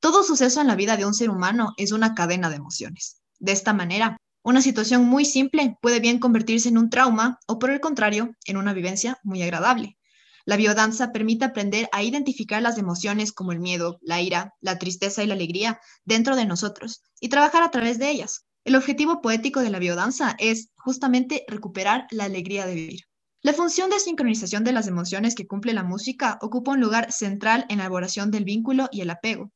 Todo 0.01 0.23
suceso 0.23 0.61
en 0.61 0.69
la 0.69 0.77
vida 0.77 0.97
de 0.97 1.07
un 1.07 1.15
ser 1.15 1.31
humano 1.31 1.73
es 1.79 1.93
una 1.93 2.15
cadena 2.15 2.51
de 2.51 2.57
emociones. 2.57 3.23
De 3.41 3.53
esta 3.53 3.73
manera, 3.73 4.19
Una 4.45 4.63
situación 4.63 5.05
muy 5.07 5.25
simple 5.25 5.77
puede 5.81 6.01
bien 6.01 6.19
convertirse 6.21 6.69
en 6.69 6.79
un 6.79 6.91
trauma 6.91 7.39
o 7.47 7.59
por 7.59 7.71
el 7.71 7.81
contrario, 7.81 8.37
en 8.45 8.59
una 8.59 8.75
vivencia 8.75 9.19
muy 9.25 9.43
agradable. 9.43 9.97
La 10.45 10.57
biodanza 10.57 11.13
permite 11.13 11.47
aprender 11.47 11.89
a 11.93 12.03
identificar 12.03 12.63
las 12.63 12.79
emociones 12.79 13.33
como 13.33 13.53
el 13.53 13.61
miedo, 13.61 13.99
la 14.03 14.21
ira, 14.21 14.55
la 14.61 14.79
tristeza 14.79 15.25
y 15.25 15.27
la 15.27 15.35
alegría 15.35 15.81
dentro 16.05 16.37
de 16.37 16.47
nosotros 16.47 17.03
y 17.21 17.31
trabajar 17.31 17.63
a 17.63 17.71
través 17.71 17.99
de 17.99 18.11
ellas. 18.11 18.45
El 18.65 18.77
objetivo 18.77 19.21
poético 19.21 19.61
de 19.61 19.69
la 19.69 19.79
biodanza 19.79 20.37
es 20.39 20.71
justamente 20.77 21.45
recuperar 21.49 22.07
la 22.11 22.25
alegría 22.25 22.65
de 22.65 22.75
vivir. 22.75 23.01
La 23.43 23.53
función 23.53 23.91
de 23.91 24.01
sincronización 24.01 24.65
de 24.65 24.73
las 24.73 24.87
emociones 24.87 25.35
que 25.35 25.47
cumple 25.47 25.75
la 25.75 25.83
música 25.83 26.39
ocupa 26.41 26.73
un 26.73 26.81
lugar 26.81 27.13
central 27.13 27.67
en 27.69 27.77
la 27.77 27.85
elaboración 27.85 28.31
del 28.31 28.45
vínculo 28.45 28.89
y 28.91 29.03
el 29.03 29.11
apego. 29.11 29.51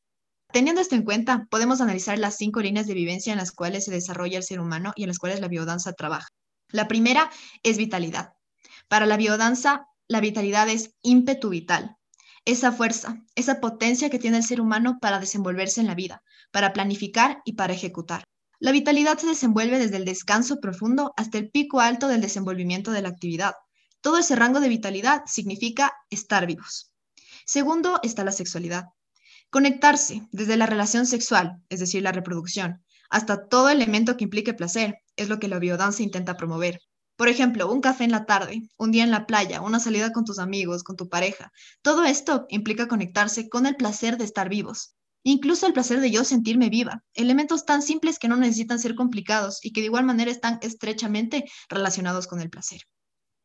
Teniendo 0.53 0.83
esto 0.83 0.95
en 0.95 1.05
cuenta, 1.05 1.47
podemos 1.51 1.81
analizar 1.81 2.19
las 2.19 2.37
cinco 2.37 2.61
líneas 2.61 2.87
de 2.87 2.93
vivencia 2.93 3.33
en 3.33 3.39
las 3.39 3.51
cuales 3.51 3.87
se 3.87 3.91
desarrolla 3.91 4.37
el 4.37 4.45
ser 4.45 4.61
humano 4.61 4.93
y 4.95 5.05
en 5.05 5.09
las 5.09 5.19
cuales 5.19 5.41
la 5.41 5.49
biodanza 5.49 5.95
trabaja. 5.95 6.29
La 6.69 6.87
primera 6.87 7.31
es 7.63 7.79
vitalidad. 7.79 8.35
Para 8.89 9.07
la 9.07 9.17
biodanza, 9.17 9.87
la 10.07 10.21
vitalidad 10.21 10.69
es 10.69 10.91
ímpetu 11.01 11.49
vital, 11.49 11.97
esa 12.45 12.73
fuerza, 12.73 13.23
esa 13.35 13.59
potencia 13.59 14.11
que 14.11 14.19
tiene 14.19 14.37
el 14.37 14.45
ser 14.45 14.61
humano 14.61 14.99
para 15.01 15.19
desenvolverse 15.19 15.81
en 15.81 15.87
la 15.87 15.95
vida, 15.95 16.23
para 16.51 16.75
planificar 16.75 17.41
y 17.47 17.55
para 17.55 17.73
ejecutar. 17.73 18.25
La 18.61 18.73
vitalidad 18.73 19.19
se 19.19 19.29
desenvuelve 19.29 19.79
desde 19.79 19.99
el 19.99 20.05
descanso 20.05 20.59
profundo 20.59 21.13
hasta 21.17 21.39
el 21.39 21.49
pico 21.49 21.81
alto 21.81 22.09
del 22.09 22.21
desenvolvimiento 22.21 22.91
de 22.91 23.03
la 23.03 23.09
actividad. 23.09 23.55
Todo 24.01 24.19
ese 24.19 24.35
rango 24.35 24.59
de 24.59 24.69
vitalidad 24.69 25.23
significa 25.27 25.93
estar 26.11 26.45
vivos. 26.45 26.93
Segundo 27.47 28.01
está 28.03 28.25
la 28.25 28.33
sexualidad. 28.33 28.87
Conectarse 29.51 30.27
desde 30.33 30.57
la 30.57 30.67
relación 30.67 31.07
sexual, 31.07 31.63
es 31.69 31.79
decir, 31.79 32.03
la 32.03 32.11
reproducción, 32.11 32.85
hasta 33.11 33.47
todo 33.47 33.69
elemento 33.69 34.17
que 34.17 34.25
implique 34.25 34.55
placer, 34.55 34.97
es 35.15 35.29
lo 35.29 35.39
que 35.39 35.49
la 35.49 35.61
biodanza 35.61 36.03
intenta 36.03 36.37
promover. 36.37 36.81
Por 37.15 37.29
ejemplo, 37.29 37.73
un 37.73 37.81
café 37.81 38.05
en 38.05 38.11
la 38.11 38.27
tarde, 38.27 38.63
un 38.77 38.91
día 38.91 39.05
en 39.05 39.13
la 39.13 39.27
playa, 39.27 39.61
una 39.61 39.79
salida 39.79 40.13
con 40.13 40.25
tus 40.25 40.41
amigos, 40.41 40.83
con 40.83 40.97
tu 40.97 41.09
pareja. 41.09 41.53
Todo 41.81 42.05
esto 42.05 42.47
implica 42.49 42.89
conectarse 42.89 43.49
con 43.49 43.67
el 43.67 43.77
placer 43.77 44.19
de 44.19 44.25
estar 44.25 44.49
vivos. 44.49 44.97
Incluso 45.31 45.67
el 45.67 45.75
placer 45.75 46.01
de 46.01 46.11
yo 46.11 46.25
sentirme 46.25 46.71
viva. 46.71 47.05
Elementos 47.13 47.67
tan 47.67 47.83
simples 47.83 48.19
que 48.19 48.29
no 48.29 48.37
necesitan 48.37 48.79
ser 48.79 48.95
complicados 48.95 49.63
y 49.63 49.75
que 49.75 49.83
de 49.83 49.89
igual 49.89 50.07
manera 50.07 50.31
están 50.31 50.59
estrechamente 50.63 51.45
relacionados 51.69 52.27
con 52.27 52.41
el 52.41 52.49
placer. 52.49 52.89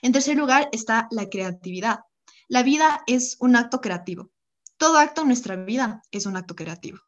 En 0.02 0.14
tercer 0.14 0.38
lugar 0.38 0.70
está 0.72 1.10
la 1.12 1.28
creatividad. 1.28 2.00
La 2.48 2.64
vida 2.64 3.04
es 3.06 3.36
un 3.42 3.58
acto 3.58 3.82
creativo. 3.82 4.32
Todo 4.78 4.98
acto 4.98 5.24
en 5.24 5.28
nuestra 5.28 5.58
vida 5.58 6.02
es 6.12 6.26
un 6.26 6.38
acto 6.38 6.56
creativo. 6.56 7.00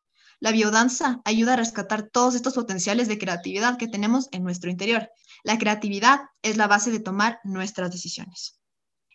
La 0.42 0.52
biodanza 0.52 1.22
ayuda 1.24 1.54
a 1.54 1.56
rescatar 1.56 2.10
todos 2.10 2.36
estos 2.36 2.56
potenciales 2.56 3.08
de 3.08 3.18
creatividad 3.18 3.78
que 3.78 3.88
tenemos 3.88 4.28
en 4.34 4.44
nuestro 4.44 4.70
interior. 4.70 5.10
La 5.46 5.58
creatividad 5.58 6.20
es 6.42 6.58
la 6.58 6.68
base 6.68 6.92
de 6.92 7.00
tomar 7.00 7.40
nuestras 7.46 7.92
decisiones. 7.92 8.60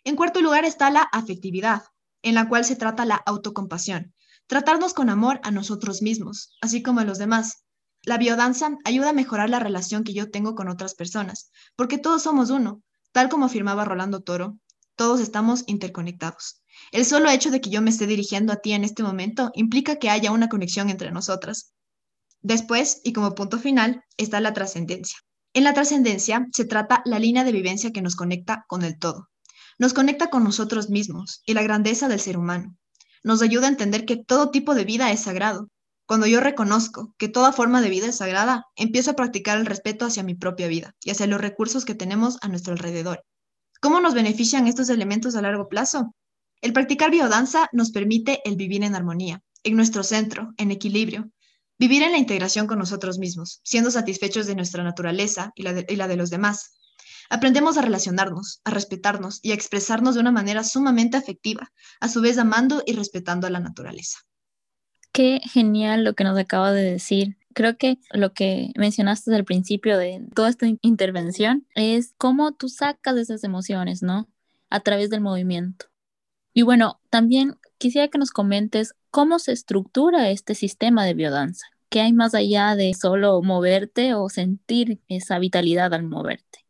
En 0.05 0.15
cuarto 0.15 0.41
lugar 0.41 0.65
está 0.65 0.89
la 0.89 1.03
afectividad, 1.03 1.83
en 2.23 2.33
la 2.33 2.49
cual 2.49 2.65
se 2.65 2.75
trata 2.75 3.05
la 3.05 3.21
autocompasión, 3.27 4.15
tratarnos 4.51 4.93
con 4.93 5.09
amor 5.09 5.39
a 5.43 5.49
nosotros 5.49 6.01
mismos, 6.01 6.57
así 6.59 6.83
como 6.83 6.99
a 6.99 7.05
los 7.05 7.17
demás. 7.17 7.63
La 8.03 8.17
biodanza 8.17 8.77
ayuda 8.83 9.11
a 9.11 9.13
mejorar 9.13 9.49
la 9.49 9.59
relación 9.59 10.03
que 10.03 10.13
yo 10.13 10.29
tengo 10.29 10.55
con 10.55 10.67
otras 10.67 10.93
personas, 10.93 11.51
porque 11.77 11.97
todos 11.97 12.23
somos 12.23 12.49
uno, 12.49 12.83
Tal 13.13 13.29
como 13.29 13.45
afirmaba 13.45 13.85
Rolando 13.85 14.21
Toro, 14.21 14.57
todos 14.97 15.19
estamos 15.19 15.63
interconectados. 15.67 16.61
El 16.91 17.05
solo 17.05 17.29
hecho 17.29 17.49
de 17.49 17.59
que 17.61 17.69
yo 17.69 17.81
me 17.81 17.89
esté 17.91 18.07
dirigiendo 18.07 18.51
a 18.51 18.57
ti 18.57 18.73
en 18.73 18.83
este 18.83 19.03
momento 19.03 19.51
implica 19.55 19.97
que 19.97 20.09
haya 20.09 20.31
una 20.31 20.49
conexión 20.49 20.89
entre 20.89 21.11
nosotras. 21.11 21.73
Después, 22.41 23.01
y 23.03 23.13
como 23.13 23.35
punto 23.35 23.57
final, 23.57 24.03
está 24.17 24.39
la 24.39 24.53
trascendencia. 24.53 25.17
En 25.53 25.63
la 25.63 25.73
trascendencia 25.73 26.45
se 26.53 26.65
trata 26.65 27.01
la 27.05 27.19
línea 27.19 27.45
de 27.45 27.53
vivencia 27.53 27.91
que 27.91 28.01
nos 28.01 28.17
conecta 28.17 28.65
con 28.67 28.83
el 28.83 28.97
todo. 28.99 29.29
Nos 29.77 29.93
conecta 29.93 30.29
con 30.29 30.43
nosotros 30.43 30.89
mismos 30.89 31.41
y 31.45 31.53
la 31.53 31.63
grandeza 31.63 32.07
del 32.07 32.19
ser 32.19 32.37
humano. 32.37 32.77
Nos 33.23 33.41
ayuda 33.41 33.67
a 33.67 33.71
entender 33.71 34.05
que 34.05 34.17
todo 34.17 34.51
tipo 34.51 34.75
de 34.75 34.85
vida 34.85 35.11
es 35.11 35.21
sagrado 35.21 35.69
cuando 36.11 36.27
yo 36.27 36.41
reconozco 36.41 37.15
que 37.17 37.29
toda 37.29 37.53
forma 37.53 37.79
de 37.79 37.89
vida 37.89 38.07
es 38.07 38.17
sagrada, 38.17 38.65
empiezo 38.75 39.11
a 39.11 39.15
practicar 39.15 39.57
el 39.57 39.65
respeto 39.65 40.05
hacia 40.05 40.23
mi 40.23 40.35
propia 40.35 40.67
vida 40.67 40.93
y 41.01 41.11
hacia 41.11 41.25
los 41.25 41.39
recursos 41.39 41.85
que 41.85 41.95
tenemos 41.95 42.37
a 42.41 42.49
nuestro 42.49 42.73
alrededor. 42.73 43.23
¿Cómo 43.79 44.01
nos 44.01 44.13
benefician 44.13 44.67
estos 44.67 44.89
elementos 44.89 45.37
a 45.37 45.41
largo 45.41 45.69
plazo? 45.69 46.13
El 46.59 46.73
practicar 46.73 47.11
biodanza 47.11 47.69
nos 47.71 47.91
permite 47.91 48.41
el 48.43 48.57
vivir 48.57 48.83
en 48.83 48.93
armonía, 48.93 49.41
en 49.63 49.77
nuestro 49.77 50.03
centro, 50.03 50.51
en 50.57 50.71
equilibrio, 50.71 51.31
vivir 51.79 52.03
en 52.03 52.11
la 52.11 52.17
integración 52.17 52.67
con 52.67 52.79
nosotros 52.79 53.17
mismos, 53.17 53.61
siendo 53.63 53.89
satisfechos 53.89 54.47
de 54.47 54.55
nuestra 54.55 54.83
naturaleza 54.83 55.53
y 55.55 55.63
la 55.63 55.71
de, 55.71 55.85
y 55.87 55.95
la 55.95 56.09
de 56.09 56.17
los 56.17 56.29
demás. 56.29 56.73
Aprendemos 57.31 57.77
a 57.77 57.81
relacionarnos, 57.81 58.59
a 58.65 58.71
respetarnos 58.71 59.39
y 59.41 59.51
a 59.51 59.53
expresarnos 59.53 60.15
de 60.15 60.19
una 60.19 60.33
manera 60.33 60.65
sumamente 60.65 61.15
afectiva, 61.15 61.71
a 62.01 62.09
su 62.09 62.19
vez 62.21 62.37
amando 62.37 62.83
y 62.85 62.91
respetando 62.91 63.47
a 63.47 63.49
la 63.49 63.61
naturaleza. 63.61 64.19
Qué 65.13 65.39
genial 65.45 66.03
lo 66.03 66.13
que 66.13 66.25
nos 66.25 66.37
acaba 66.37 66.73
de 66.73 66.83
decir. 66.83 67.37
Creo 67.53 67.77
que 67.77 67.99
lo 68.11 68.33
que 68.33 68.73
mencionaste 68.75 69.33
al 69.33 69.45
principio 69.45 69.97
de 69.97 70.27
toda 70.35 70.49
esta 70.49 70.67
intervención 70.81 71.65
es 71.73 72.13
cómo 72.17 72.51
tú 72.51 72.67
sacas 72.67 73.15
esas 73.15 73.45
emociones, 73.45 74.03
¿no? 74.03 74.27
A 74.69 74.81
través 74.81 75.09
del 75.09 75.21
movimiento. 75.21 75.85
Y 76.53 76.63
bueno, 76.63 76.99
también 77.09 77.57
quisiera 77.77 78.09
que 78.09 78.17
nos 78.17 78.31
comentes 78.31 78.93
cómo 79.09 79.39
se 79.39 79.53
estructura 79.53 80.31
este 80.31 80.53
sistema 80.53 81.05
de 81.05 81.13
biodanza. 81.13 81.65
¿Qué 81.87 82.01
hay 82.01 82.11
más 82.11 82.35
allá 82.35 82.75
de 82.75 82.93
solo 82.93 83.41
moverte 83.41 84.15
o 84.15 84.27
sentir 84.27 84.99
esa 85.07 85.39
vitalidad 85.39 85.93
al 85.93 86.03
moverte? 86.03 86.60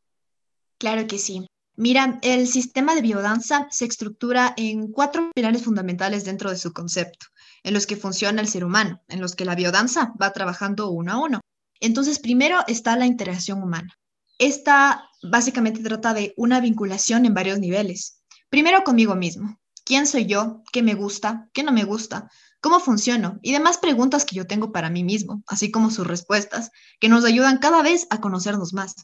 Claro 0.82 1.06
que 1.06 1.20
sí. 1.20 1.46
Mira, 1.78 2.18
el 2.24 2.48
sistema 2.48 2.96
de 2.96 3.04
biodanza 3.04 3.68
se 3.70 3.86
estructura 3.86 4.56
en 4.58 4.92
cuatro 4.92 5.30
pilares 5.36 5.62
fundamentales 5.62 6.26
dentro 6.26 6.50
de 6.50 6.58
su 6.58 6.74
concepto 6.74 7.28
en 7.62 7.76
los 7.76 7.86
que 7.86 7.98
funciona 7.98 8.42
el 8.42 8.48
ser 8.48 8.66
humano, 8.66 9.00
en 9.08 9.22
los 9.22 9.36
que 9.36 9.46
la 9.46 9.54
biodanza 9.54 10.12
va 10.20 10.34
trabajando 10.34 10.90
uno 10.90 11.12
a 11.12 11.20
uno. 11.20 11.42
Entonces, 11.80 12.18
primero 12.18 12.64
está 12.68 12.96
la 12.96 13.06
interacción 13.06 13.62
humana. 13.62 13.94
Esta 14.40 15.08
básicamente 15.22 15.84
trata 15.84 16.16
de 16.16 16.34
una 16.36 16.60
vinculación 16.60 17.28
en 17.28 17.36
varios 17.36 17.60
niveles. 17.60 18.24
Primero 18.50 18.84
conmigo 18.84 19.14
mismo. 19.14 19.60
¿Quién 19.86 20.08
soy 20.08 20.26
yo? 20.26 20.64
¿Qué 20.74 20.82
me 20.82 20.96
gusta? 20.96 21.48
¿Qué 21.54 21.62
no 21.62 21.72
me 21.72 21.84
gusta? 21.84 22.28
¿Cómo 22.60 22.80
funciono? 22.80 23.38
Y 23.44 23.52
demás 23.52 23.78
preguntas 23.78 24.26
que 24.26 24.36
yo 24.36 24.48
tengo 24.48 24.72
para 24.72 24.90
mí 24.90 25.04
mismo, 25.04 25.44
así 25.46 25.70
como 25.70 25.92
sus 25.92 26.08
respuestas, 26.08 26.72
que 27.00 27.08
nos 27.08 27.24
ayudan 27.24 27.60
cada 27.60 27.84
vez 27.84 28.08
a 28.10 28.20
conocernos 28.20 28.74
más. 28.74 28.96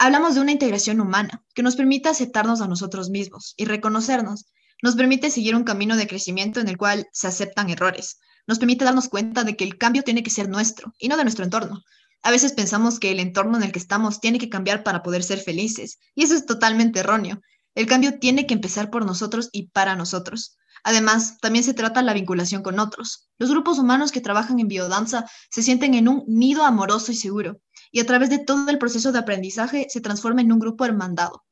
Hablamos 0.00 0.36
de 0.36 0.40
una 0.40 0.52
integración 0.52 1.00
humana 1.00 1.44
que 1.54 1.64
nos 1.64 1.74
permite 1.74 2.08
aceptarnos 2.08 2.60
a 2.60 2.68
nosotros 2.68 3.10
mismos 3.10 3.54
y 3.56 3.64
reconocernos 3.64 4.46
nos 4.80 4.94
permite 4.94 5.28
seguir 5.28 5.56
un 5.56 5.64
camino 5.64 5.96
de 5.96 6.06
crecimiento 6.06 6.60
en 6.60 6.68
el 6.68 6.76
cual 6.76 7.08
se 7.12 7.26
aceptan 7.26 7.68
errores. 7.68 8.20
Nos 8.46 8.60
permite 8.60 8.84
darnos 8.84 9.08
cuenta 9.08 9.42
de 9.42 9.56
que 9.56 9.64
el 9.64 9.76
cambio 9.76 10.04
tiene 10.04 10.22
que 10.22 10.30
ser 10.30 10.48
nuestro 10.48 10.94
y 11.00 11.08
no 11.08 11.16
de 11.16 11.24
nuestro 11.24 11.44
entorno. 11.44 11.82
A 12.22 12.30
veces 12.30 12.52
pensamos 12.52 13.00
que 13.00 13.10
el 13.10 13.18
entorno 13.18 13.56
en 13.56 13.64
el 13.64 13.72
que 13.72 13.80
estamos 13.80 14.20
tiene 14.20 14.38
que 14.38 14.48
cambiar 14.48 14.84
para 14.84 15.02
poder 15.02 15.24
ser 15.24 15.40
felices, 15.40 15.98
y 16.14 16.22
eso 16.22 16.36
es 16.36 16.46
totalmente 16.46 17.00
erróneo. 17.00 17.40
El 17.74 17.86
cambio 17.86 18.20
tiene 18.20 18.46
que 18.46 18.54
empezar 18.54 18.90
por 18.90 19.04
nosotros 19.04 19.50
y 19.50 19.68
para 19.70 19.96
nosotros. 19.96 20.56
Además, 20.84 21.38
también 21.40 21.64
se 21.64 21.74
trata 21.74 22.02
la 22.02 22.14
vinculación 22.14 22.62
con 22.62 22.78
otros. 22.78 23.28
Los 23.36 23.50
grupos 23.50 23.78
humanos 23.78 24.12
que 24.12 24.20
trabajan 24.20 24.60
en 24.60 24.68
biodanza 24.68 25.28
se 25.50 25.62
sienten 25.62 25.94
en 25.94 26.08
un 26.08 26.24
nido 26.28 26.64
amoroso 26.64 27.10
y 27.10 27.16
seguro, 27.16 27.60
y 27.92 28.00
a 28.00 28.06
través 28.06 28.30
de 28.30 28.38
todo 28.38 28.70
el 28.70 28.78
proceso 28.78 29.12
de 29.12 29.18
aprendizaje 29.18 29.86
se 29.88 30.00
transforma 30.00 30.40
en 30.40 30.52
un 30.52 30.58
grupo 30.58 30.84
hermandado. 30.84 31.44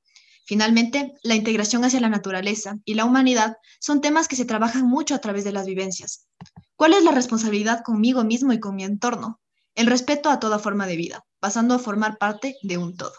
Finalmente, 0.46 1.14
la 1.24 1.34
integración 1.34 1.84
hacia 1.84 2.00
la 2.00 2.08
naturaleza 2.08 2.76
y 2.84 2.94
la 2.94 3.04
humanidad 3.04 3.56
son 3.80 4.00
temas 4.00 4.28
que 4.28 4.36
se 4.36 4.44
trabajan 4.44 4.86
mucho 4.86 5.14
a 5.14 5.18
través 5.18 5.42
de 5.42 5.50
las 5.50 5.66
vivencias. 5.66 6.28
¿Cuál 6.76 6.94
es 6.94 7.02
la 7.02 7.10
responsabilidad 7.10 7.82
conmigo 7.82 8.22
mismo 8.22 8.52
y 8.52 8.60
con 8.60 8.76
mi 8.76 8.84
entorno? 8.84 9.40
El 9.74 9.88
respeto 9.88 10.30
a 10.30 10.38
toda 10.38 10.60
forma 10.60 10.86
de 10.86 10.96
vida, 10.96 11.24
pasando 11.40 11.74
a 11.74 11.80
formar 11.80 12.16
parte 12.18 12.56
de 12.62 12.78
un 12.78 12.96
todo. 12.96 13.14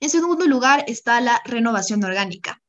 En 0.00 0.08
segundo 0.08 0.46
lugar 0.46 0.84
está 0.88 1.20
la 1.20 1.42
renovación 1.44 2.02
orgánica. 2.02 2.62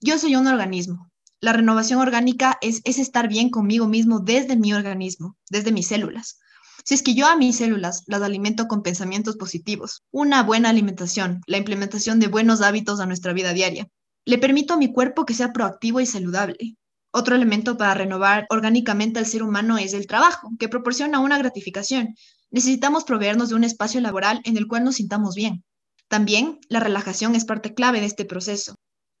Yo 0.00 0.16
soy 0.18 0.36
un 0.36 0.46
organismo. 0.46 1.10
La 1.40 1.52
renovación 1.52 1.98
orgánica 1.98 2.58
es, 2.60 2.80
es 2.84 2.98
estar 2.98 3.26
bien 3.26 3.50
conmigo 3.50 3.88
mismo 3.88 4.20
desde 4.20 4.56
mi 4.56 4.74
organismo, 4.74 5.36
desde 5.50 5.72
mis 5.72 5.88
células. 5.88 6.38
Si 6.86 6.94
es 6.94 7.02
que 7.02 7.14
yo 7.14 7.26
a 7.26 7.34
mis 7.34 7.56
células 7.56 8.04
las 8.06 8.22
alimento 8.22 8.68
con 8.68 8.84
pensamientos 8.84 9.36
positivos, 9.36 10.04
una 10.12 10.44
buena 10.44 10.68
alimentación, 10.68 11.40
la 11.48 11.56
implementación 11.56 12.20
de 12.20 12.28
buenos 12.28 12.60
hábitos 12.60 13.00
a 13.00 13.06
nuestra 13.06 13.32
vida 13.32 13.52
diaria, 13.52 13.88
le 14.24 14.38
permito 14.38 14.74
a 14.74 14.76
mi 14.76 14.92
cuerpo 14.92 15.26
que 15.26 15.34
sea 15.34 15.52
proactivo 15.52 15.98
y 15.98 16.06
saludable. 16.06 16.76
Otro 17.10 17.34
elemento 17.34 17.76
para 17.76 17.94
renovar 17.94 18.46
orgánicamente 18.50 19.18
al 19.18 19.26
ser 19.26 19.42
humano 19.42 19.78
es 19.78 19.94
el 19.94 20.06
trabajo, 20.06 20.50
que 20.60 20.68
proporciona 20.68 21.18
una 21.18 21.38
gratificación. 21.38 22.14
Necesitamos 22.52 23.02
proveernos 23.02 23.48
de 23.48 23.56
un 23.56 23.64
espacio 23.64 24.00
laboral 24.00 24.40
en 24.44 24.56
el 24.56 24.68
cual 24.68 24.84
nos 24.84 24.94
sintamos 24.94 25.34
bien. 25.34 25.64
También 26.06 26.60
la 26.68 26.78
relajación 26.78 27.34
es 27.34 27.44
parte 27.44 27.74
clave 27.74 27.98
de 27.98 28.06
este 28.06 28.24
proceso. 28.24 28.76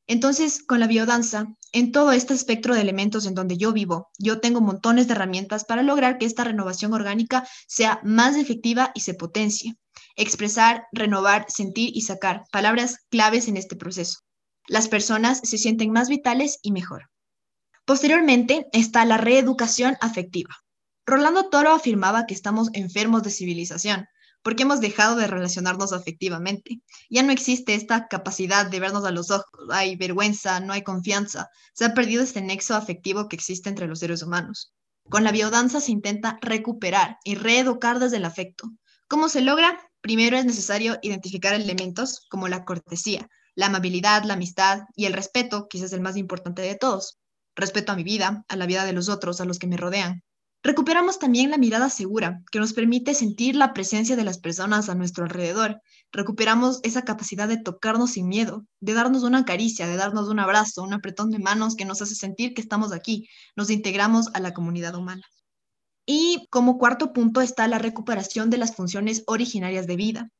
Entonces, 0.08 0.62
con 0.62 0.78
la 0.78 0.86
biodanza, 0.86 1.46
en 1.72 1.90
todo 1.90 2.12
este 2.12 2.32
espectro 2.32 2.74
de 2.74 2.80
elementos 2.80 3.26
en 3.26 3.34
donde 3.34 3.56
yo 3.56 3.72
vivo, 3.72 4.08
yo 4.18 4.40
tengo 4.40 4.60
montones 4.60 5.08
de 5.08 5.14
herramientas 5.14 5.64
para 5.64 5.82
lograr 5.82 6.18
que 6.18 6.26
esta 6.26 6.44
renovación 6.44 6.92
orgánica 6.92 7.46
sea 7.66 8.00
más 8.04 8.36
efectiva 8.36 8.92
y 8.94 9.00
se 9.00 9.14
potencie. 9.14 9.74
Expresar, 10.14 10.86
renovar, 10.92 11.46
sentir 11.48 11.90
y 11.92 12.02
sacar, 12.02 12.44
palabras 12.52 12.98
claves 13.10 13.48
en 13.48 13.56
este 13.56 13.74
proceso. 13.74 14.20
Las 14.68 14.88
personas 14.88 15.40
se 15.42 15.58
sienten 15.58 15.90
más 15.90 16.08
vitales 16.08 16.58
y 16.62 16.70
mejor. 16.70 17.10
Posteriormente 17.84 18.66
está 18.72 19.04
la 19.04 19.16
reeducación 19.16 19.96
afectiva. 20.00 20.56
Rolando 21.04 21.50
Toro 21.50 21.70
afirmaba 21.72 22.26
que 22.26 22.34
estamos 22.34 22.70
enfermos 22.72 23.22
de 23.22 23.30
civilización, 23.30 24.06
porque 24.46 24.62
hemos 24.62 24.80
dejado 24.80 25.16
de 25.16 25.26
relacionarnos 25.26 25.92
afectivamente. 25.92 26.80
Ya 27.10 27.24
no 27.24 27.32
existe 27.32 27.74
esta 27.74 28.06
capacidad 28.06 28.64
de 28.64 28.78
vernos 28.78 29.04
a 29.04 29.10
los 29.10 29.32
ojos, 29.32 29.50
hay 29.72 29.96
vergüenza, 29.96 30.60
no 30.60 30.72
hay 30.72 30.84
confianza, 30.84 31.50
se 31.74 31.84
ha 31.84 31.94
perdido 31.94 32.22
este 32.22 32.42
nexo 32.42 32.76
afectivo 32.76 33.28
que 33.28 33.34
existe 33.34 33.68
entre 33.68 33.88
los 33.88 33.98
seres 33.98 34.22
humanos. 34.22 34.72
Con 35.10 35.24
la 35.24 35.32
biodanza 35.32 35.80
se 35.80 35.90
intenta 35.90 36.38
recuperar 36.42 37.16
y 37.24 37.34
reeducar 37.34 37.98
desde 37.98 38.18
el 38.18 38.24
afecto. 38.24 38.70
¿Cómo 39.08 39.28
se 39.28 39.40
logra? 39.40 39.80
Primero 40.00 40.38
es 40.38 40.44
necesario 40.44 41.00
identificar 41.02 41.52
elementos 41.52 42.24
como 42.30 42.46
la 42.46 42.64
cortesía, 42.64 43.28
la 43.56 43.66
amabilidad, 43.66 44.22
la 44.22 44.34
amistad 44.34 44.82
y 44.94 45.06
el 45.06 45.12
respeto, 45.12 45.66
quizás 45.68 45.92
el 45.92 46.02
más 46.02 46.16
importante 46.16 46.62
de 46.62 46.76
todos. 46.76 47.18
Respeto 47.56 47.90
a 47.90 47.96
mi 47.96 48.04
vida, 48.04 48.44
a 48.46 48.54
la 48.54 48.66
vida 48.66 48.84
de 48.84 48.92
los 48.92 49.08
otros, 49.08 49.40
a 49.40 49.44
los 49.44 49.58
que 49.58 49.66
me 49.66 49.76
rodean. 49.76 50.22
Recuperamos 50.66 51.20
también 51.20 51.52
la 51.52 51.58
mirada 51.58 51.88
segura, 51.88 52.42
que 52.50 52.58
nos 52.58 52.72
permite 52.72 53.14
sentir 53.14 53.54
la 53.54 53.72
presencia 53.72 54.16
de 54.16 54.24
las 54.24 54.38
personas 54.38 54.88
a 54.88 54.96
nuestro 54.96 55.22
alrededor. 55.22 55.80
Recuperamos 56.10 56.80
esa 56.82 57.02
capacidad 57.02 57.46
de 57.46 57.56
tocarnos 57.56 58.10
sin 58.10 58.26
miedo, 58.26 58.66
de 58.80 58.92
darnos 58.92 59.22
una 59.22 59.44
caricia, 59.44 59.86
de 59.86 59.94
darnos 59.94 60.28
un 60.28 60.40
abrazo, 60.40 60.82
un 60.82 60.92
apretón 60.92 61.30
de 61.30 61.38
manos 61.38 61.76
que 61.76 61.84
nos 61.84 62.02
hace 62.02 62.16
sentir 62.16 62.52
que 62.52 62.62
estamos 62.62 62.90
aquí, 62.90 63.28
nos 63.54 63.70
integramos 63.70 64.26
a 64.34 64.40
la 64.40 64.54
comunidad 64.54 64.96
humana. 64.96 65.22
Y 66.04 66.48
como 66.50 66.78
cuarto 66.78 67.12
punto 67.12 67.42
está 67.42 67.68
la 67.68 67.78
recuperación 67.78 68.50
de 68.50 68.58
las 68.58 68.74
funciones 68.74 69.22
originarias 69.28 69.86
de 69.86 69.94
vida. 69.94 70.30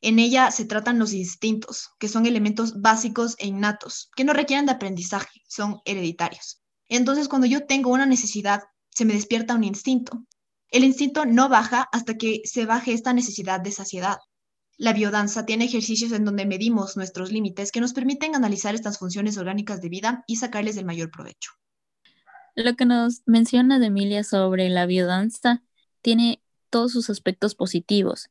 En 0.00 0.18
ella 0.18 0.50
se 0.50 0.64
tratan 0.64 0.98
los 0.98 1.12
instintos, 1.12 1.90
que 2.00 2.08
son 2.08 2.26
elementos 2.26 2.80
básicos 2.80 3.36
e 3.38 3.46
innatos, 3.46 4.10
que 4.16 4.24
no 4.24 4.32
requieren 4.32 4.66
de 4.66 4.72
aprendizaje, 4.72 5.42
son 5.46 5.78
hereditarios. 5.84 6.60
Entonces, 6.88 7.28
cuando 7.28 7.46
yo 7.46 7.66
tengo 7.66 7.90
una 7.90 8.06
necesidad 8.06 8.62
se 8.96 9.04
me 9.04 9.12
despierta 9.12 9.54
un 9.54 9.62
instinto. 9.62 10.24
El 10.70 10.82
instinto 10.82 11.26
no 11.26 11.50
baja 11.50 11.86
hasta 11.92 12.14
que 12.14 12.40
se 12.44 12.64
baje 12.64 12.94
esta 12.94 13.12
necesidad 13.12 13.60
de 13.60 13.70
saciedad. 13.70 14.16
La 14.78 14.94
biodanza 14.94 15.44
tiene 15.44 15.66
ejercicios 15.66 16.12
en 16.12 16.24
donde 16.24 16.46
medimos 16.46 16.96
nuestros 16.96 17.30
límites 17.30 17.72
que 17.72 17.82
nos 17.82 17.92
permiten 17.92 18.34
analizar 18.34 18.74
estas 18.74 18.98
funciones 18.98 19.36
orgánicas 19.36 19.82
de 19.82 19.90
vida 19.90 20.24
y 20.26 20.36
sacarles 20.36 20.78
el 20.78 20.86
mayor 20.86 21.10
provecho. 21.10 21.50
Lo 22.54 22.74
que 22.74 22.86
nos 22.86 23.20
menciona 23.26 23.84
Emilia 23.84 24.24
sobre 24.24 24.70
la 24.70 24.86
biodanza 24.86 25.62
tiene 26.00 26.40
todos 26.70 26.92
sus 26.92 27.10
aspectos 27.10 27.54
positivos, 27.54 28.30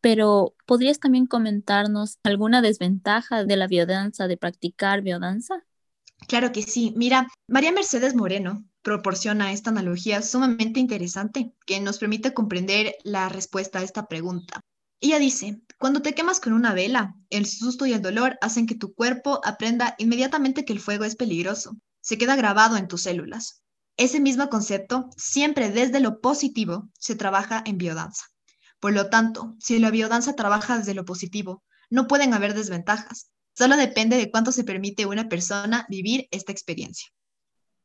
pero 0.00 0.54
¿podrías 0.64 0.98
también 0.98 1.26
comentarnos 1.26 2.18
alguna 2.22 2.62
desventaja 2.62 3.44
de 3.44 3.56
la 3.58 3.66
biodanza, 3.66 4.28
de 4.28 4.38
practicar 4.38 5.02
biodanza? 5.02 5.62
Claro 6.26 6.52
que 6.52 6.62
sí. 6.62 6.94
Mira, 6.96 7.28
María 7.48 7.72
Mercedes 7.72 8.14
Moreno 8.14 8.64
proporciona 8.82 9.52
esta 9.52 9.70
analogía 9.70 10.22
sumamente 10.22 10.80
interesante 10.80 11.52
que 11.66 11.80
nos 11.80 11.98
permite 11.98 12.34
comprender 12.34 12.94
la 13.04 13.28
respuesta 13.28 13.78
a 13.78 13.82
esta 13.82 14.06
pregunta. 14.06 14.60
Ella 15.00 15.18
dice, 15.18 15.62
cuando 15.78 16.02
te 16.02 16.14
quemas 16.14 16.40
con 16.40 16.52
una 16.52 16.74
vela, 16.74 17.14
el 17.30 17.46
susto 17.46 17.86
y 17.86 17.92
el 17.92 18.02
dolor 18.02 18.38
hacen 18.42 18.66
que 18.66 18.74
tu 18.74 18.94
cuerpo 18.94 19.40
aprenda 19.44 19.94
inmediatamente 19.98 20.64
que 20.64 20.74
el 20.74 20.80
fuego 20.80 21.04
es 21.04 21.16
peligroso. 21.16 21.76
Se 22.02 22.18
queda 22.18 22.36
grabado 22.36 22.76
en 22.76 22.86
tus 22.86 23.02
células. 23.02 23.62
Ese 23.96 24.20
mismo 24.20 24.48
concepto, 24.48 25.10
siempre 25.16 25.70
desde 25.70 26.00
lo 26.00 26.20
positivo, 26.20 26.90
se 26.98 27.16
trabaja 27.16 27.62
en 27.64 27.78
biodanza. 27.78 28.26
Por 28.78 28.92
lo 28.92 29.10
tanto, 29.10 29.54
si 29.58 29.78
la 29.78 29.90
biodanza 29.90 30.34
trabaja 30.34 30.78
desde 30.78 30.94
lo 30.94 31.04
positivo, 31.04 31.62
no 31.90 32.06
pueden 32.06 32.32
haber 32.32 32.54
desventajas. 32.54 33.30
Solo 33.54 33.76
depende 33.76 34.16
de 34.16 34.30
cuánto 34.30 34.52
se 34.52 34.64
permite 34.64 35.06
una 35.06 35.28
persona 35.28 35.86
vivir 35.88 36.28
esta 36.30 36.52
experiencia. 36.52 37.10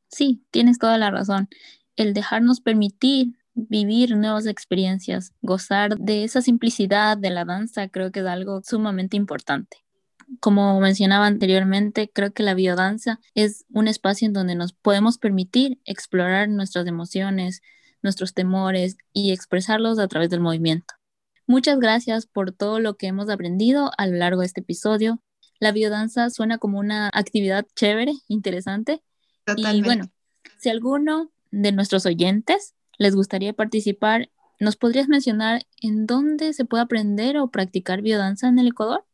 Sí, 0.07 0.43
tienes 0.51 0.79
toda 0.79 0.97
la 0.97 1.11
razón. 1.11 1.49
El 1.95 2.13
dejarnos 2.13 2.61
permitir 2.61 3.37
vivir 3.55 4.15
nuevas 4.17 4.45
experiencias, 4.45 5.33
gozar 5.41 5.97
de 5.97 6.25
esa 6.25 6.41
simplicidad 6.41 7.17
de 7.17 7.29
la 7.29 7.45
danza, 7.45 7.87
creo 7.87 8.11
que 8.11 8.19
es 8.19 8.25
algo 8.25 8.61
sumamente 8.63 9.17
importante. 9.17 9.77
Como 10.39 10.79
mencionaba 10.79 11.27
anteriormente, 11.27 12.09
creo 12.11 12.33
que 12.33 12.43
la 12.43 12.53
biodanza 12.53 13.19
es 13.33 13.65
un 13.71 13.87
espacio 13.87 14.27
en 14.27 14.33
donde 14.33 14.55
nos 14.55 14.73
podemos 14.73 15.17
permitir 15.17 15.79
explorar 15.85 16.49
nuestras 16.49 16.87
emociones, 16.87 17.61
nuestros 18.01 18.33
temores 18.33 18.97
y 19.13 19.31
expresarlos 19.31 19.99
a 19.99 20.07
través 20.07 20.29
del 20.29 20.41
movimiento. 20.41 20.95
Muchas 21.47 21.79
gracias 21.79 22.25
por 22.25 22.51
todo 22.51 22.79
lo 22.79 22.97
que 22.97 23.07
hemos 23.07 23.29
aprendido 23.29 23.91
a 23.97 24.07
lo 24.07 24.17
largo 24.17 24.41
de 24.41 24.47
este 24.47 24.61
episodio. 24.61 25.21
La 25.59 25.71
biodanza 25.71 26.29
suena 26.29 26.57
como 26.57 26.79
una 26.79 27.09
actividad 27.13 27.65
chévere, 27.75 28.13
interesante, 28.27 29.01
y 29.55 29.81
bueno, 29.81 30.05
si 30.57 30.69
alguno 30.69 31.31
de 31.51 31.71
nuestros 31.71 32.05
oyentes 32.05 32.73
les 32.97 33.15
gustaría 33.15 33.53
participar, 33.53 34.29
¿nos 34.59 34.75
podrías 34.75 35.07
mencionar 35.07 35.65
en 35.81 36.05
dónde 36.05 36.53
se 36.53 36.65
puede 36.65 36.83
aprender 36.83 37.37
o 37.37 37.49
practicar 37.49 38.01
biodanza 38.01 38.47
en 38.47 38.59
el 38.59 38.67
Ecuador? 38.67 39.05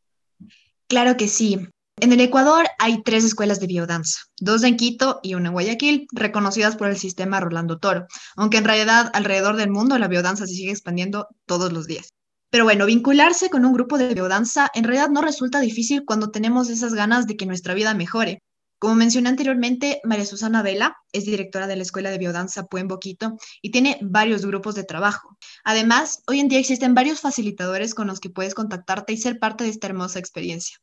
Claro 0.87 1.17
que 1.17 1.27
sí. 1.27 1.59
En 1.99 2.11
el 2.11 2.21
Ecuador 2.21 2.65
hay 2.79 3.03
tres 3.03 3.23
escuelas 3.23 3.59
de 3.59 3.67
biodanza, 3.67 4.21
dos 4.39 4.63
en 4.63 4.75
Quito 4.75 5.19
y 5.21 5.35
una 5.35 5.49
en 5.49 5.53
Guayaquil, 5.53 6.07
reconocidas 6.11 6.75
por 6.75 6.87
el 6.89 6.97
sistema 6.97 7.39
Rolando 7.39 7.77
Toro, 7.77 8.07
aunque 8.35 8.57
en 8.57 8.65
realidad 8.65 9.11
alrededor 9.13 9.55
del 9.55 9.69
mundo 9.69 9.99
la 9.99 10.07
biodanza 10.07 10.47
se 10.47 10.55
sigue 10.55 10.71
expandiendo 10.71 11.27
todos 11.45 11.71
los 11.71 11.85
días. 11.85 12.09
Pero 12.49 12.63
bueno, 12.63 12.85
vincularse 12.85 13.49
con 13.49 13.65
un 13.65 13.73
grupo 13.73 13.97
de 13.97 14.13
biodanza 14.13 14.69
en 14.73 14.83
realidad 14.83 15.09
no 15.09 15.21
resulta 15.21 15.59
difícil 15.59 16.03
cuando 16.05 16.31
tenemos 16.31 16.69
esas 16.69 16.93
ganas 16.93 17.27
de 17.27 17.37
que 17.37 17.45
nuestra 17.45 17.73
vida 17.73 17.93
mejore. 17.93 18.41
Como 18.81 18.95
mencioné 18.95 19.29
anteriormente, 19.29 20.01
María 20.03 20.25
Susana 20.25 20.63
Vela 20.63 20.97
es 21.13 21.25
directora 21.25 21.67
de 21.67 21.75
la 21.75 21.83
Escuela 21.83 22.09
de 22.09 22.17
Biodanza 22.17 22.65
Puen 22.65 22.87
Boquito 22.87 23.37
y 23.61 23.69
tiene 23.69 23.99
varios 24.01 24.43
grupos 24.43 24.73
de 24.73 24.83
trabajo. 24.83 25.37
Además, 25.63 26.23
hoy 26.25 26.39
en 26.39 26.47
día 26.47 26.57
existen 26.57 26.95
varios 26.95 27.19
facilitadores 27.19 27.93
con 27.93 28.07
los 28.07 28.19
que 28.19 28.31
puedes 28.31 28.55
contactarte 28.55 29.13
y 29.13 29.17
ser 29.17 29.37
parte 29.37 29.65
de 29.65 29.69
esta 29.69 29.85
hermosa 29.85 30.17
experiencia. 30.17 30.77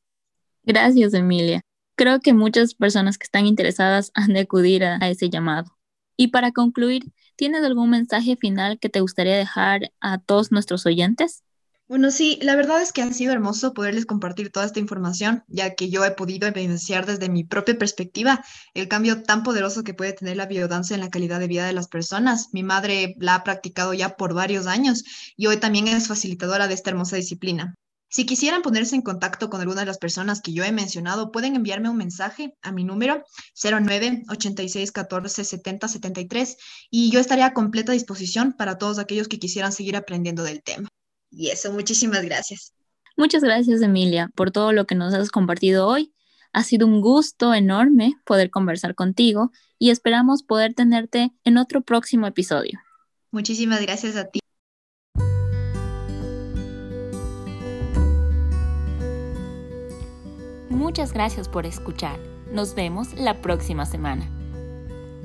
Gracias, 0.63 1.13
Emilia. 1.13 1.63
Creo 1.97 2.21
que 2.21 2.33
muchas 2.35 2.75
personas 2.75 3.19
que 3.19 3.25
están 3.25 3.47
interesadas 3.47 4.13
han 4.15 4.33
de 4.33 4.41
acudir 4.43 4.85
a, 4.85 4.99
a 5.01 5.09
ese 5.09 5.29
llamado. 5.29 5.77
Y 6.17 6.29
para 6.29 6.53
concluir, 6.53 7.03
¿tienes 7.35 7.65
algún 7.65 7.91
mensaje 7.91 8.37
final 8.37 8.79
que 8.79 8.91
te 8.91 9.01
gustaría 9.01 9.37
dejar 9.37 9.91
a 9.99 10.19
todos 10.19 10.53
nuestros 10.53 10.87
oyentes? 10.87 11.43
Bueno, 11.89 12.11
sí, 12.11 12.39
la 12.43 12.55
verdad 12.55 12.83
es 12.83 12.93
que 12.93 13.01
ha 13.01 13.11
sido 13.15 13.33
hermoso 13.33 13.73
poderles 13.73 14.05
compartir 14.05 14.53
toda 14.53 14.67
esta 14.67 14.79
información, 14.79 15.43
ya 15.49 15.75
que 15.75 15.89
yo 15.89 16.05
he 16.05 16.11
podido 16.11 16.47
evidenciar 16.47 17.07
desde 17.07 17.31
mi 17.31 17.45
propia 17.45 17.79
perspectiva 17.79 18.45
el 18.75 18.89
cambio 18.89 19.23
tan 19.23 19.43
poderoso 19.43 19.85
que 19.85 19.95
puede 19.95 20.13
tener 20.13 20.37
la 20.37 20.45
biodanza 20.45 20.95
en 20.95 21.01
la 21.01 21.09
calidad 21.09 21.41
de 21.41 21.47
vida 21.47 21.67
de 21.67 21.73
las 21.73 21.89
personas. 21.89 22.51
Mi 22.53 22.63
madre 22.63 23.15
la 23.19 23.37
ha 23.37 23.43
practicado 23.43 23.95
ya 23.95 24.17
por 24.17 24.35
varios 24.35 24.67
años 24.67 25.03
y 25.35 25.47
hoy 25.47 25.57
también 25.57 25.89
es 25.89 26.09
facilitadora 26.09 26.69
de 26.69 26.75
esta 26.75 26.91
hermosa 26.91 27.17
disciplina. 27.17 27.75
Si 28.11 28.27
quisieran 28.27 28.61
ponerse 28.61 28.95
en 28.95 29.03
contacto 29.03 29.49
con 29.49 29.63
alguna 29.63 29.81
de 29.81 29.87
las 29.87 29.99
personas 29.99 30.43
que 30.43 30.53
yo 30.53 30.65
he 30.65 30.73
mencionado, 30.73 31.33
pueden 31.33 31.57
enviarme 31.57 31.89
un 31.89 31.97
mensaje 31.97 32.55
a 32.61 32.71
mi 32.71 32.85
número 32.85 33.25
09 33.63 34.25
86 34.29 34.93
14 34.93 35.43
70 35.43 35.89
73 35.89 36.57
y 36.91 37.11
yo 37.11 37.19
estaré 37.19 37.45
a 37.45 37.55
completa 37.55 37.93
disposición 37.93 38.53
para 38.53 38.77
todos 38.77 38.99
aquellos 38.99 39.27
que 39.29 39.39
quisieran 39.39 39.73
seguir 39.73 39.97
aprendiendo 39.97 40.43
del 40.43 40.63
tema. 40.63 40.91
Y 41.31 41.51
eso, 41.51 41.73
muchísimas 41.73 42.23
gracias. 42.23 42.73
Muchas 43.17 43.43
gracias, 43.43 43.83
Emilia, 43.83 44.31
por 44.35 44.51
todo 44.51 44.73
lo 44.73 44.87
que 44.87 44.95
nos 44.95 45.13
has 45.13 45.31
compartido 45.31 45.87
hoy. 45.87 46.13
Ha 46.53 46.63
sido 46.63 46.87
un 46.87 47.01
gusto 47.01 47.53
enorme 47.53 48.15
poder 48.25 48.51
conversar 48.51 48.95
contigo 48.95 49.51
y 49.79 49.91
esperamos 49.91 50.43
poder 50.43 50.75
tenerte 50.75 51.33
en 51.45 51.59
otro 51.59 51.83
próximo 51.83 52.27
episodio. 52.27 52.81
Muchísimas 53.31 53.83
gracias 53.83 54.17
a 54.17 54.25
ti. 54.25 54.41
Muchas 60.71 61.13
gracias 61.13 61.49
por 61.49 61.67
escuchar. 61.67 62.19
Nos 62.53 62.75
vemos 62.75 63.13
la 63.15 63.43
próxima 63.43 63.85
semana. 63.85 64.27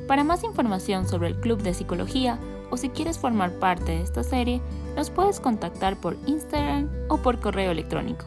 Para 0.07 0.23
más 0.23 0.43
información 0.43 1.07
sobre 1.07 1.29
el 1.29 1.39
Club 1.39 1.61
de 1.61 1.73
Psicología 1.73 2.39
o 2.73 2.77
si 2.77 2.89
quieres 2.89 3.19
formar 3.19 3.51
parte 3.59 3.91
de 3.91 4.01
esta 4.01 4.23
serie, 4.23 4.59
nos 4.95 5.11
puedes 5.11 5.39
contactar 5.39 5.95
por 6.01 6.17
Instagram 6.25 6.89
o 7.07 7.17
por 7.17 7.39
correo 7.39 7.69
electrónico. 7.69 8.25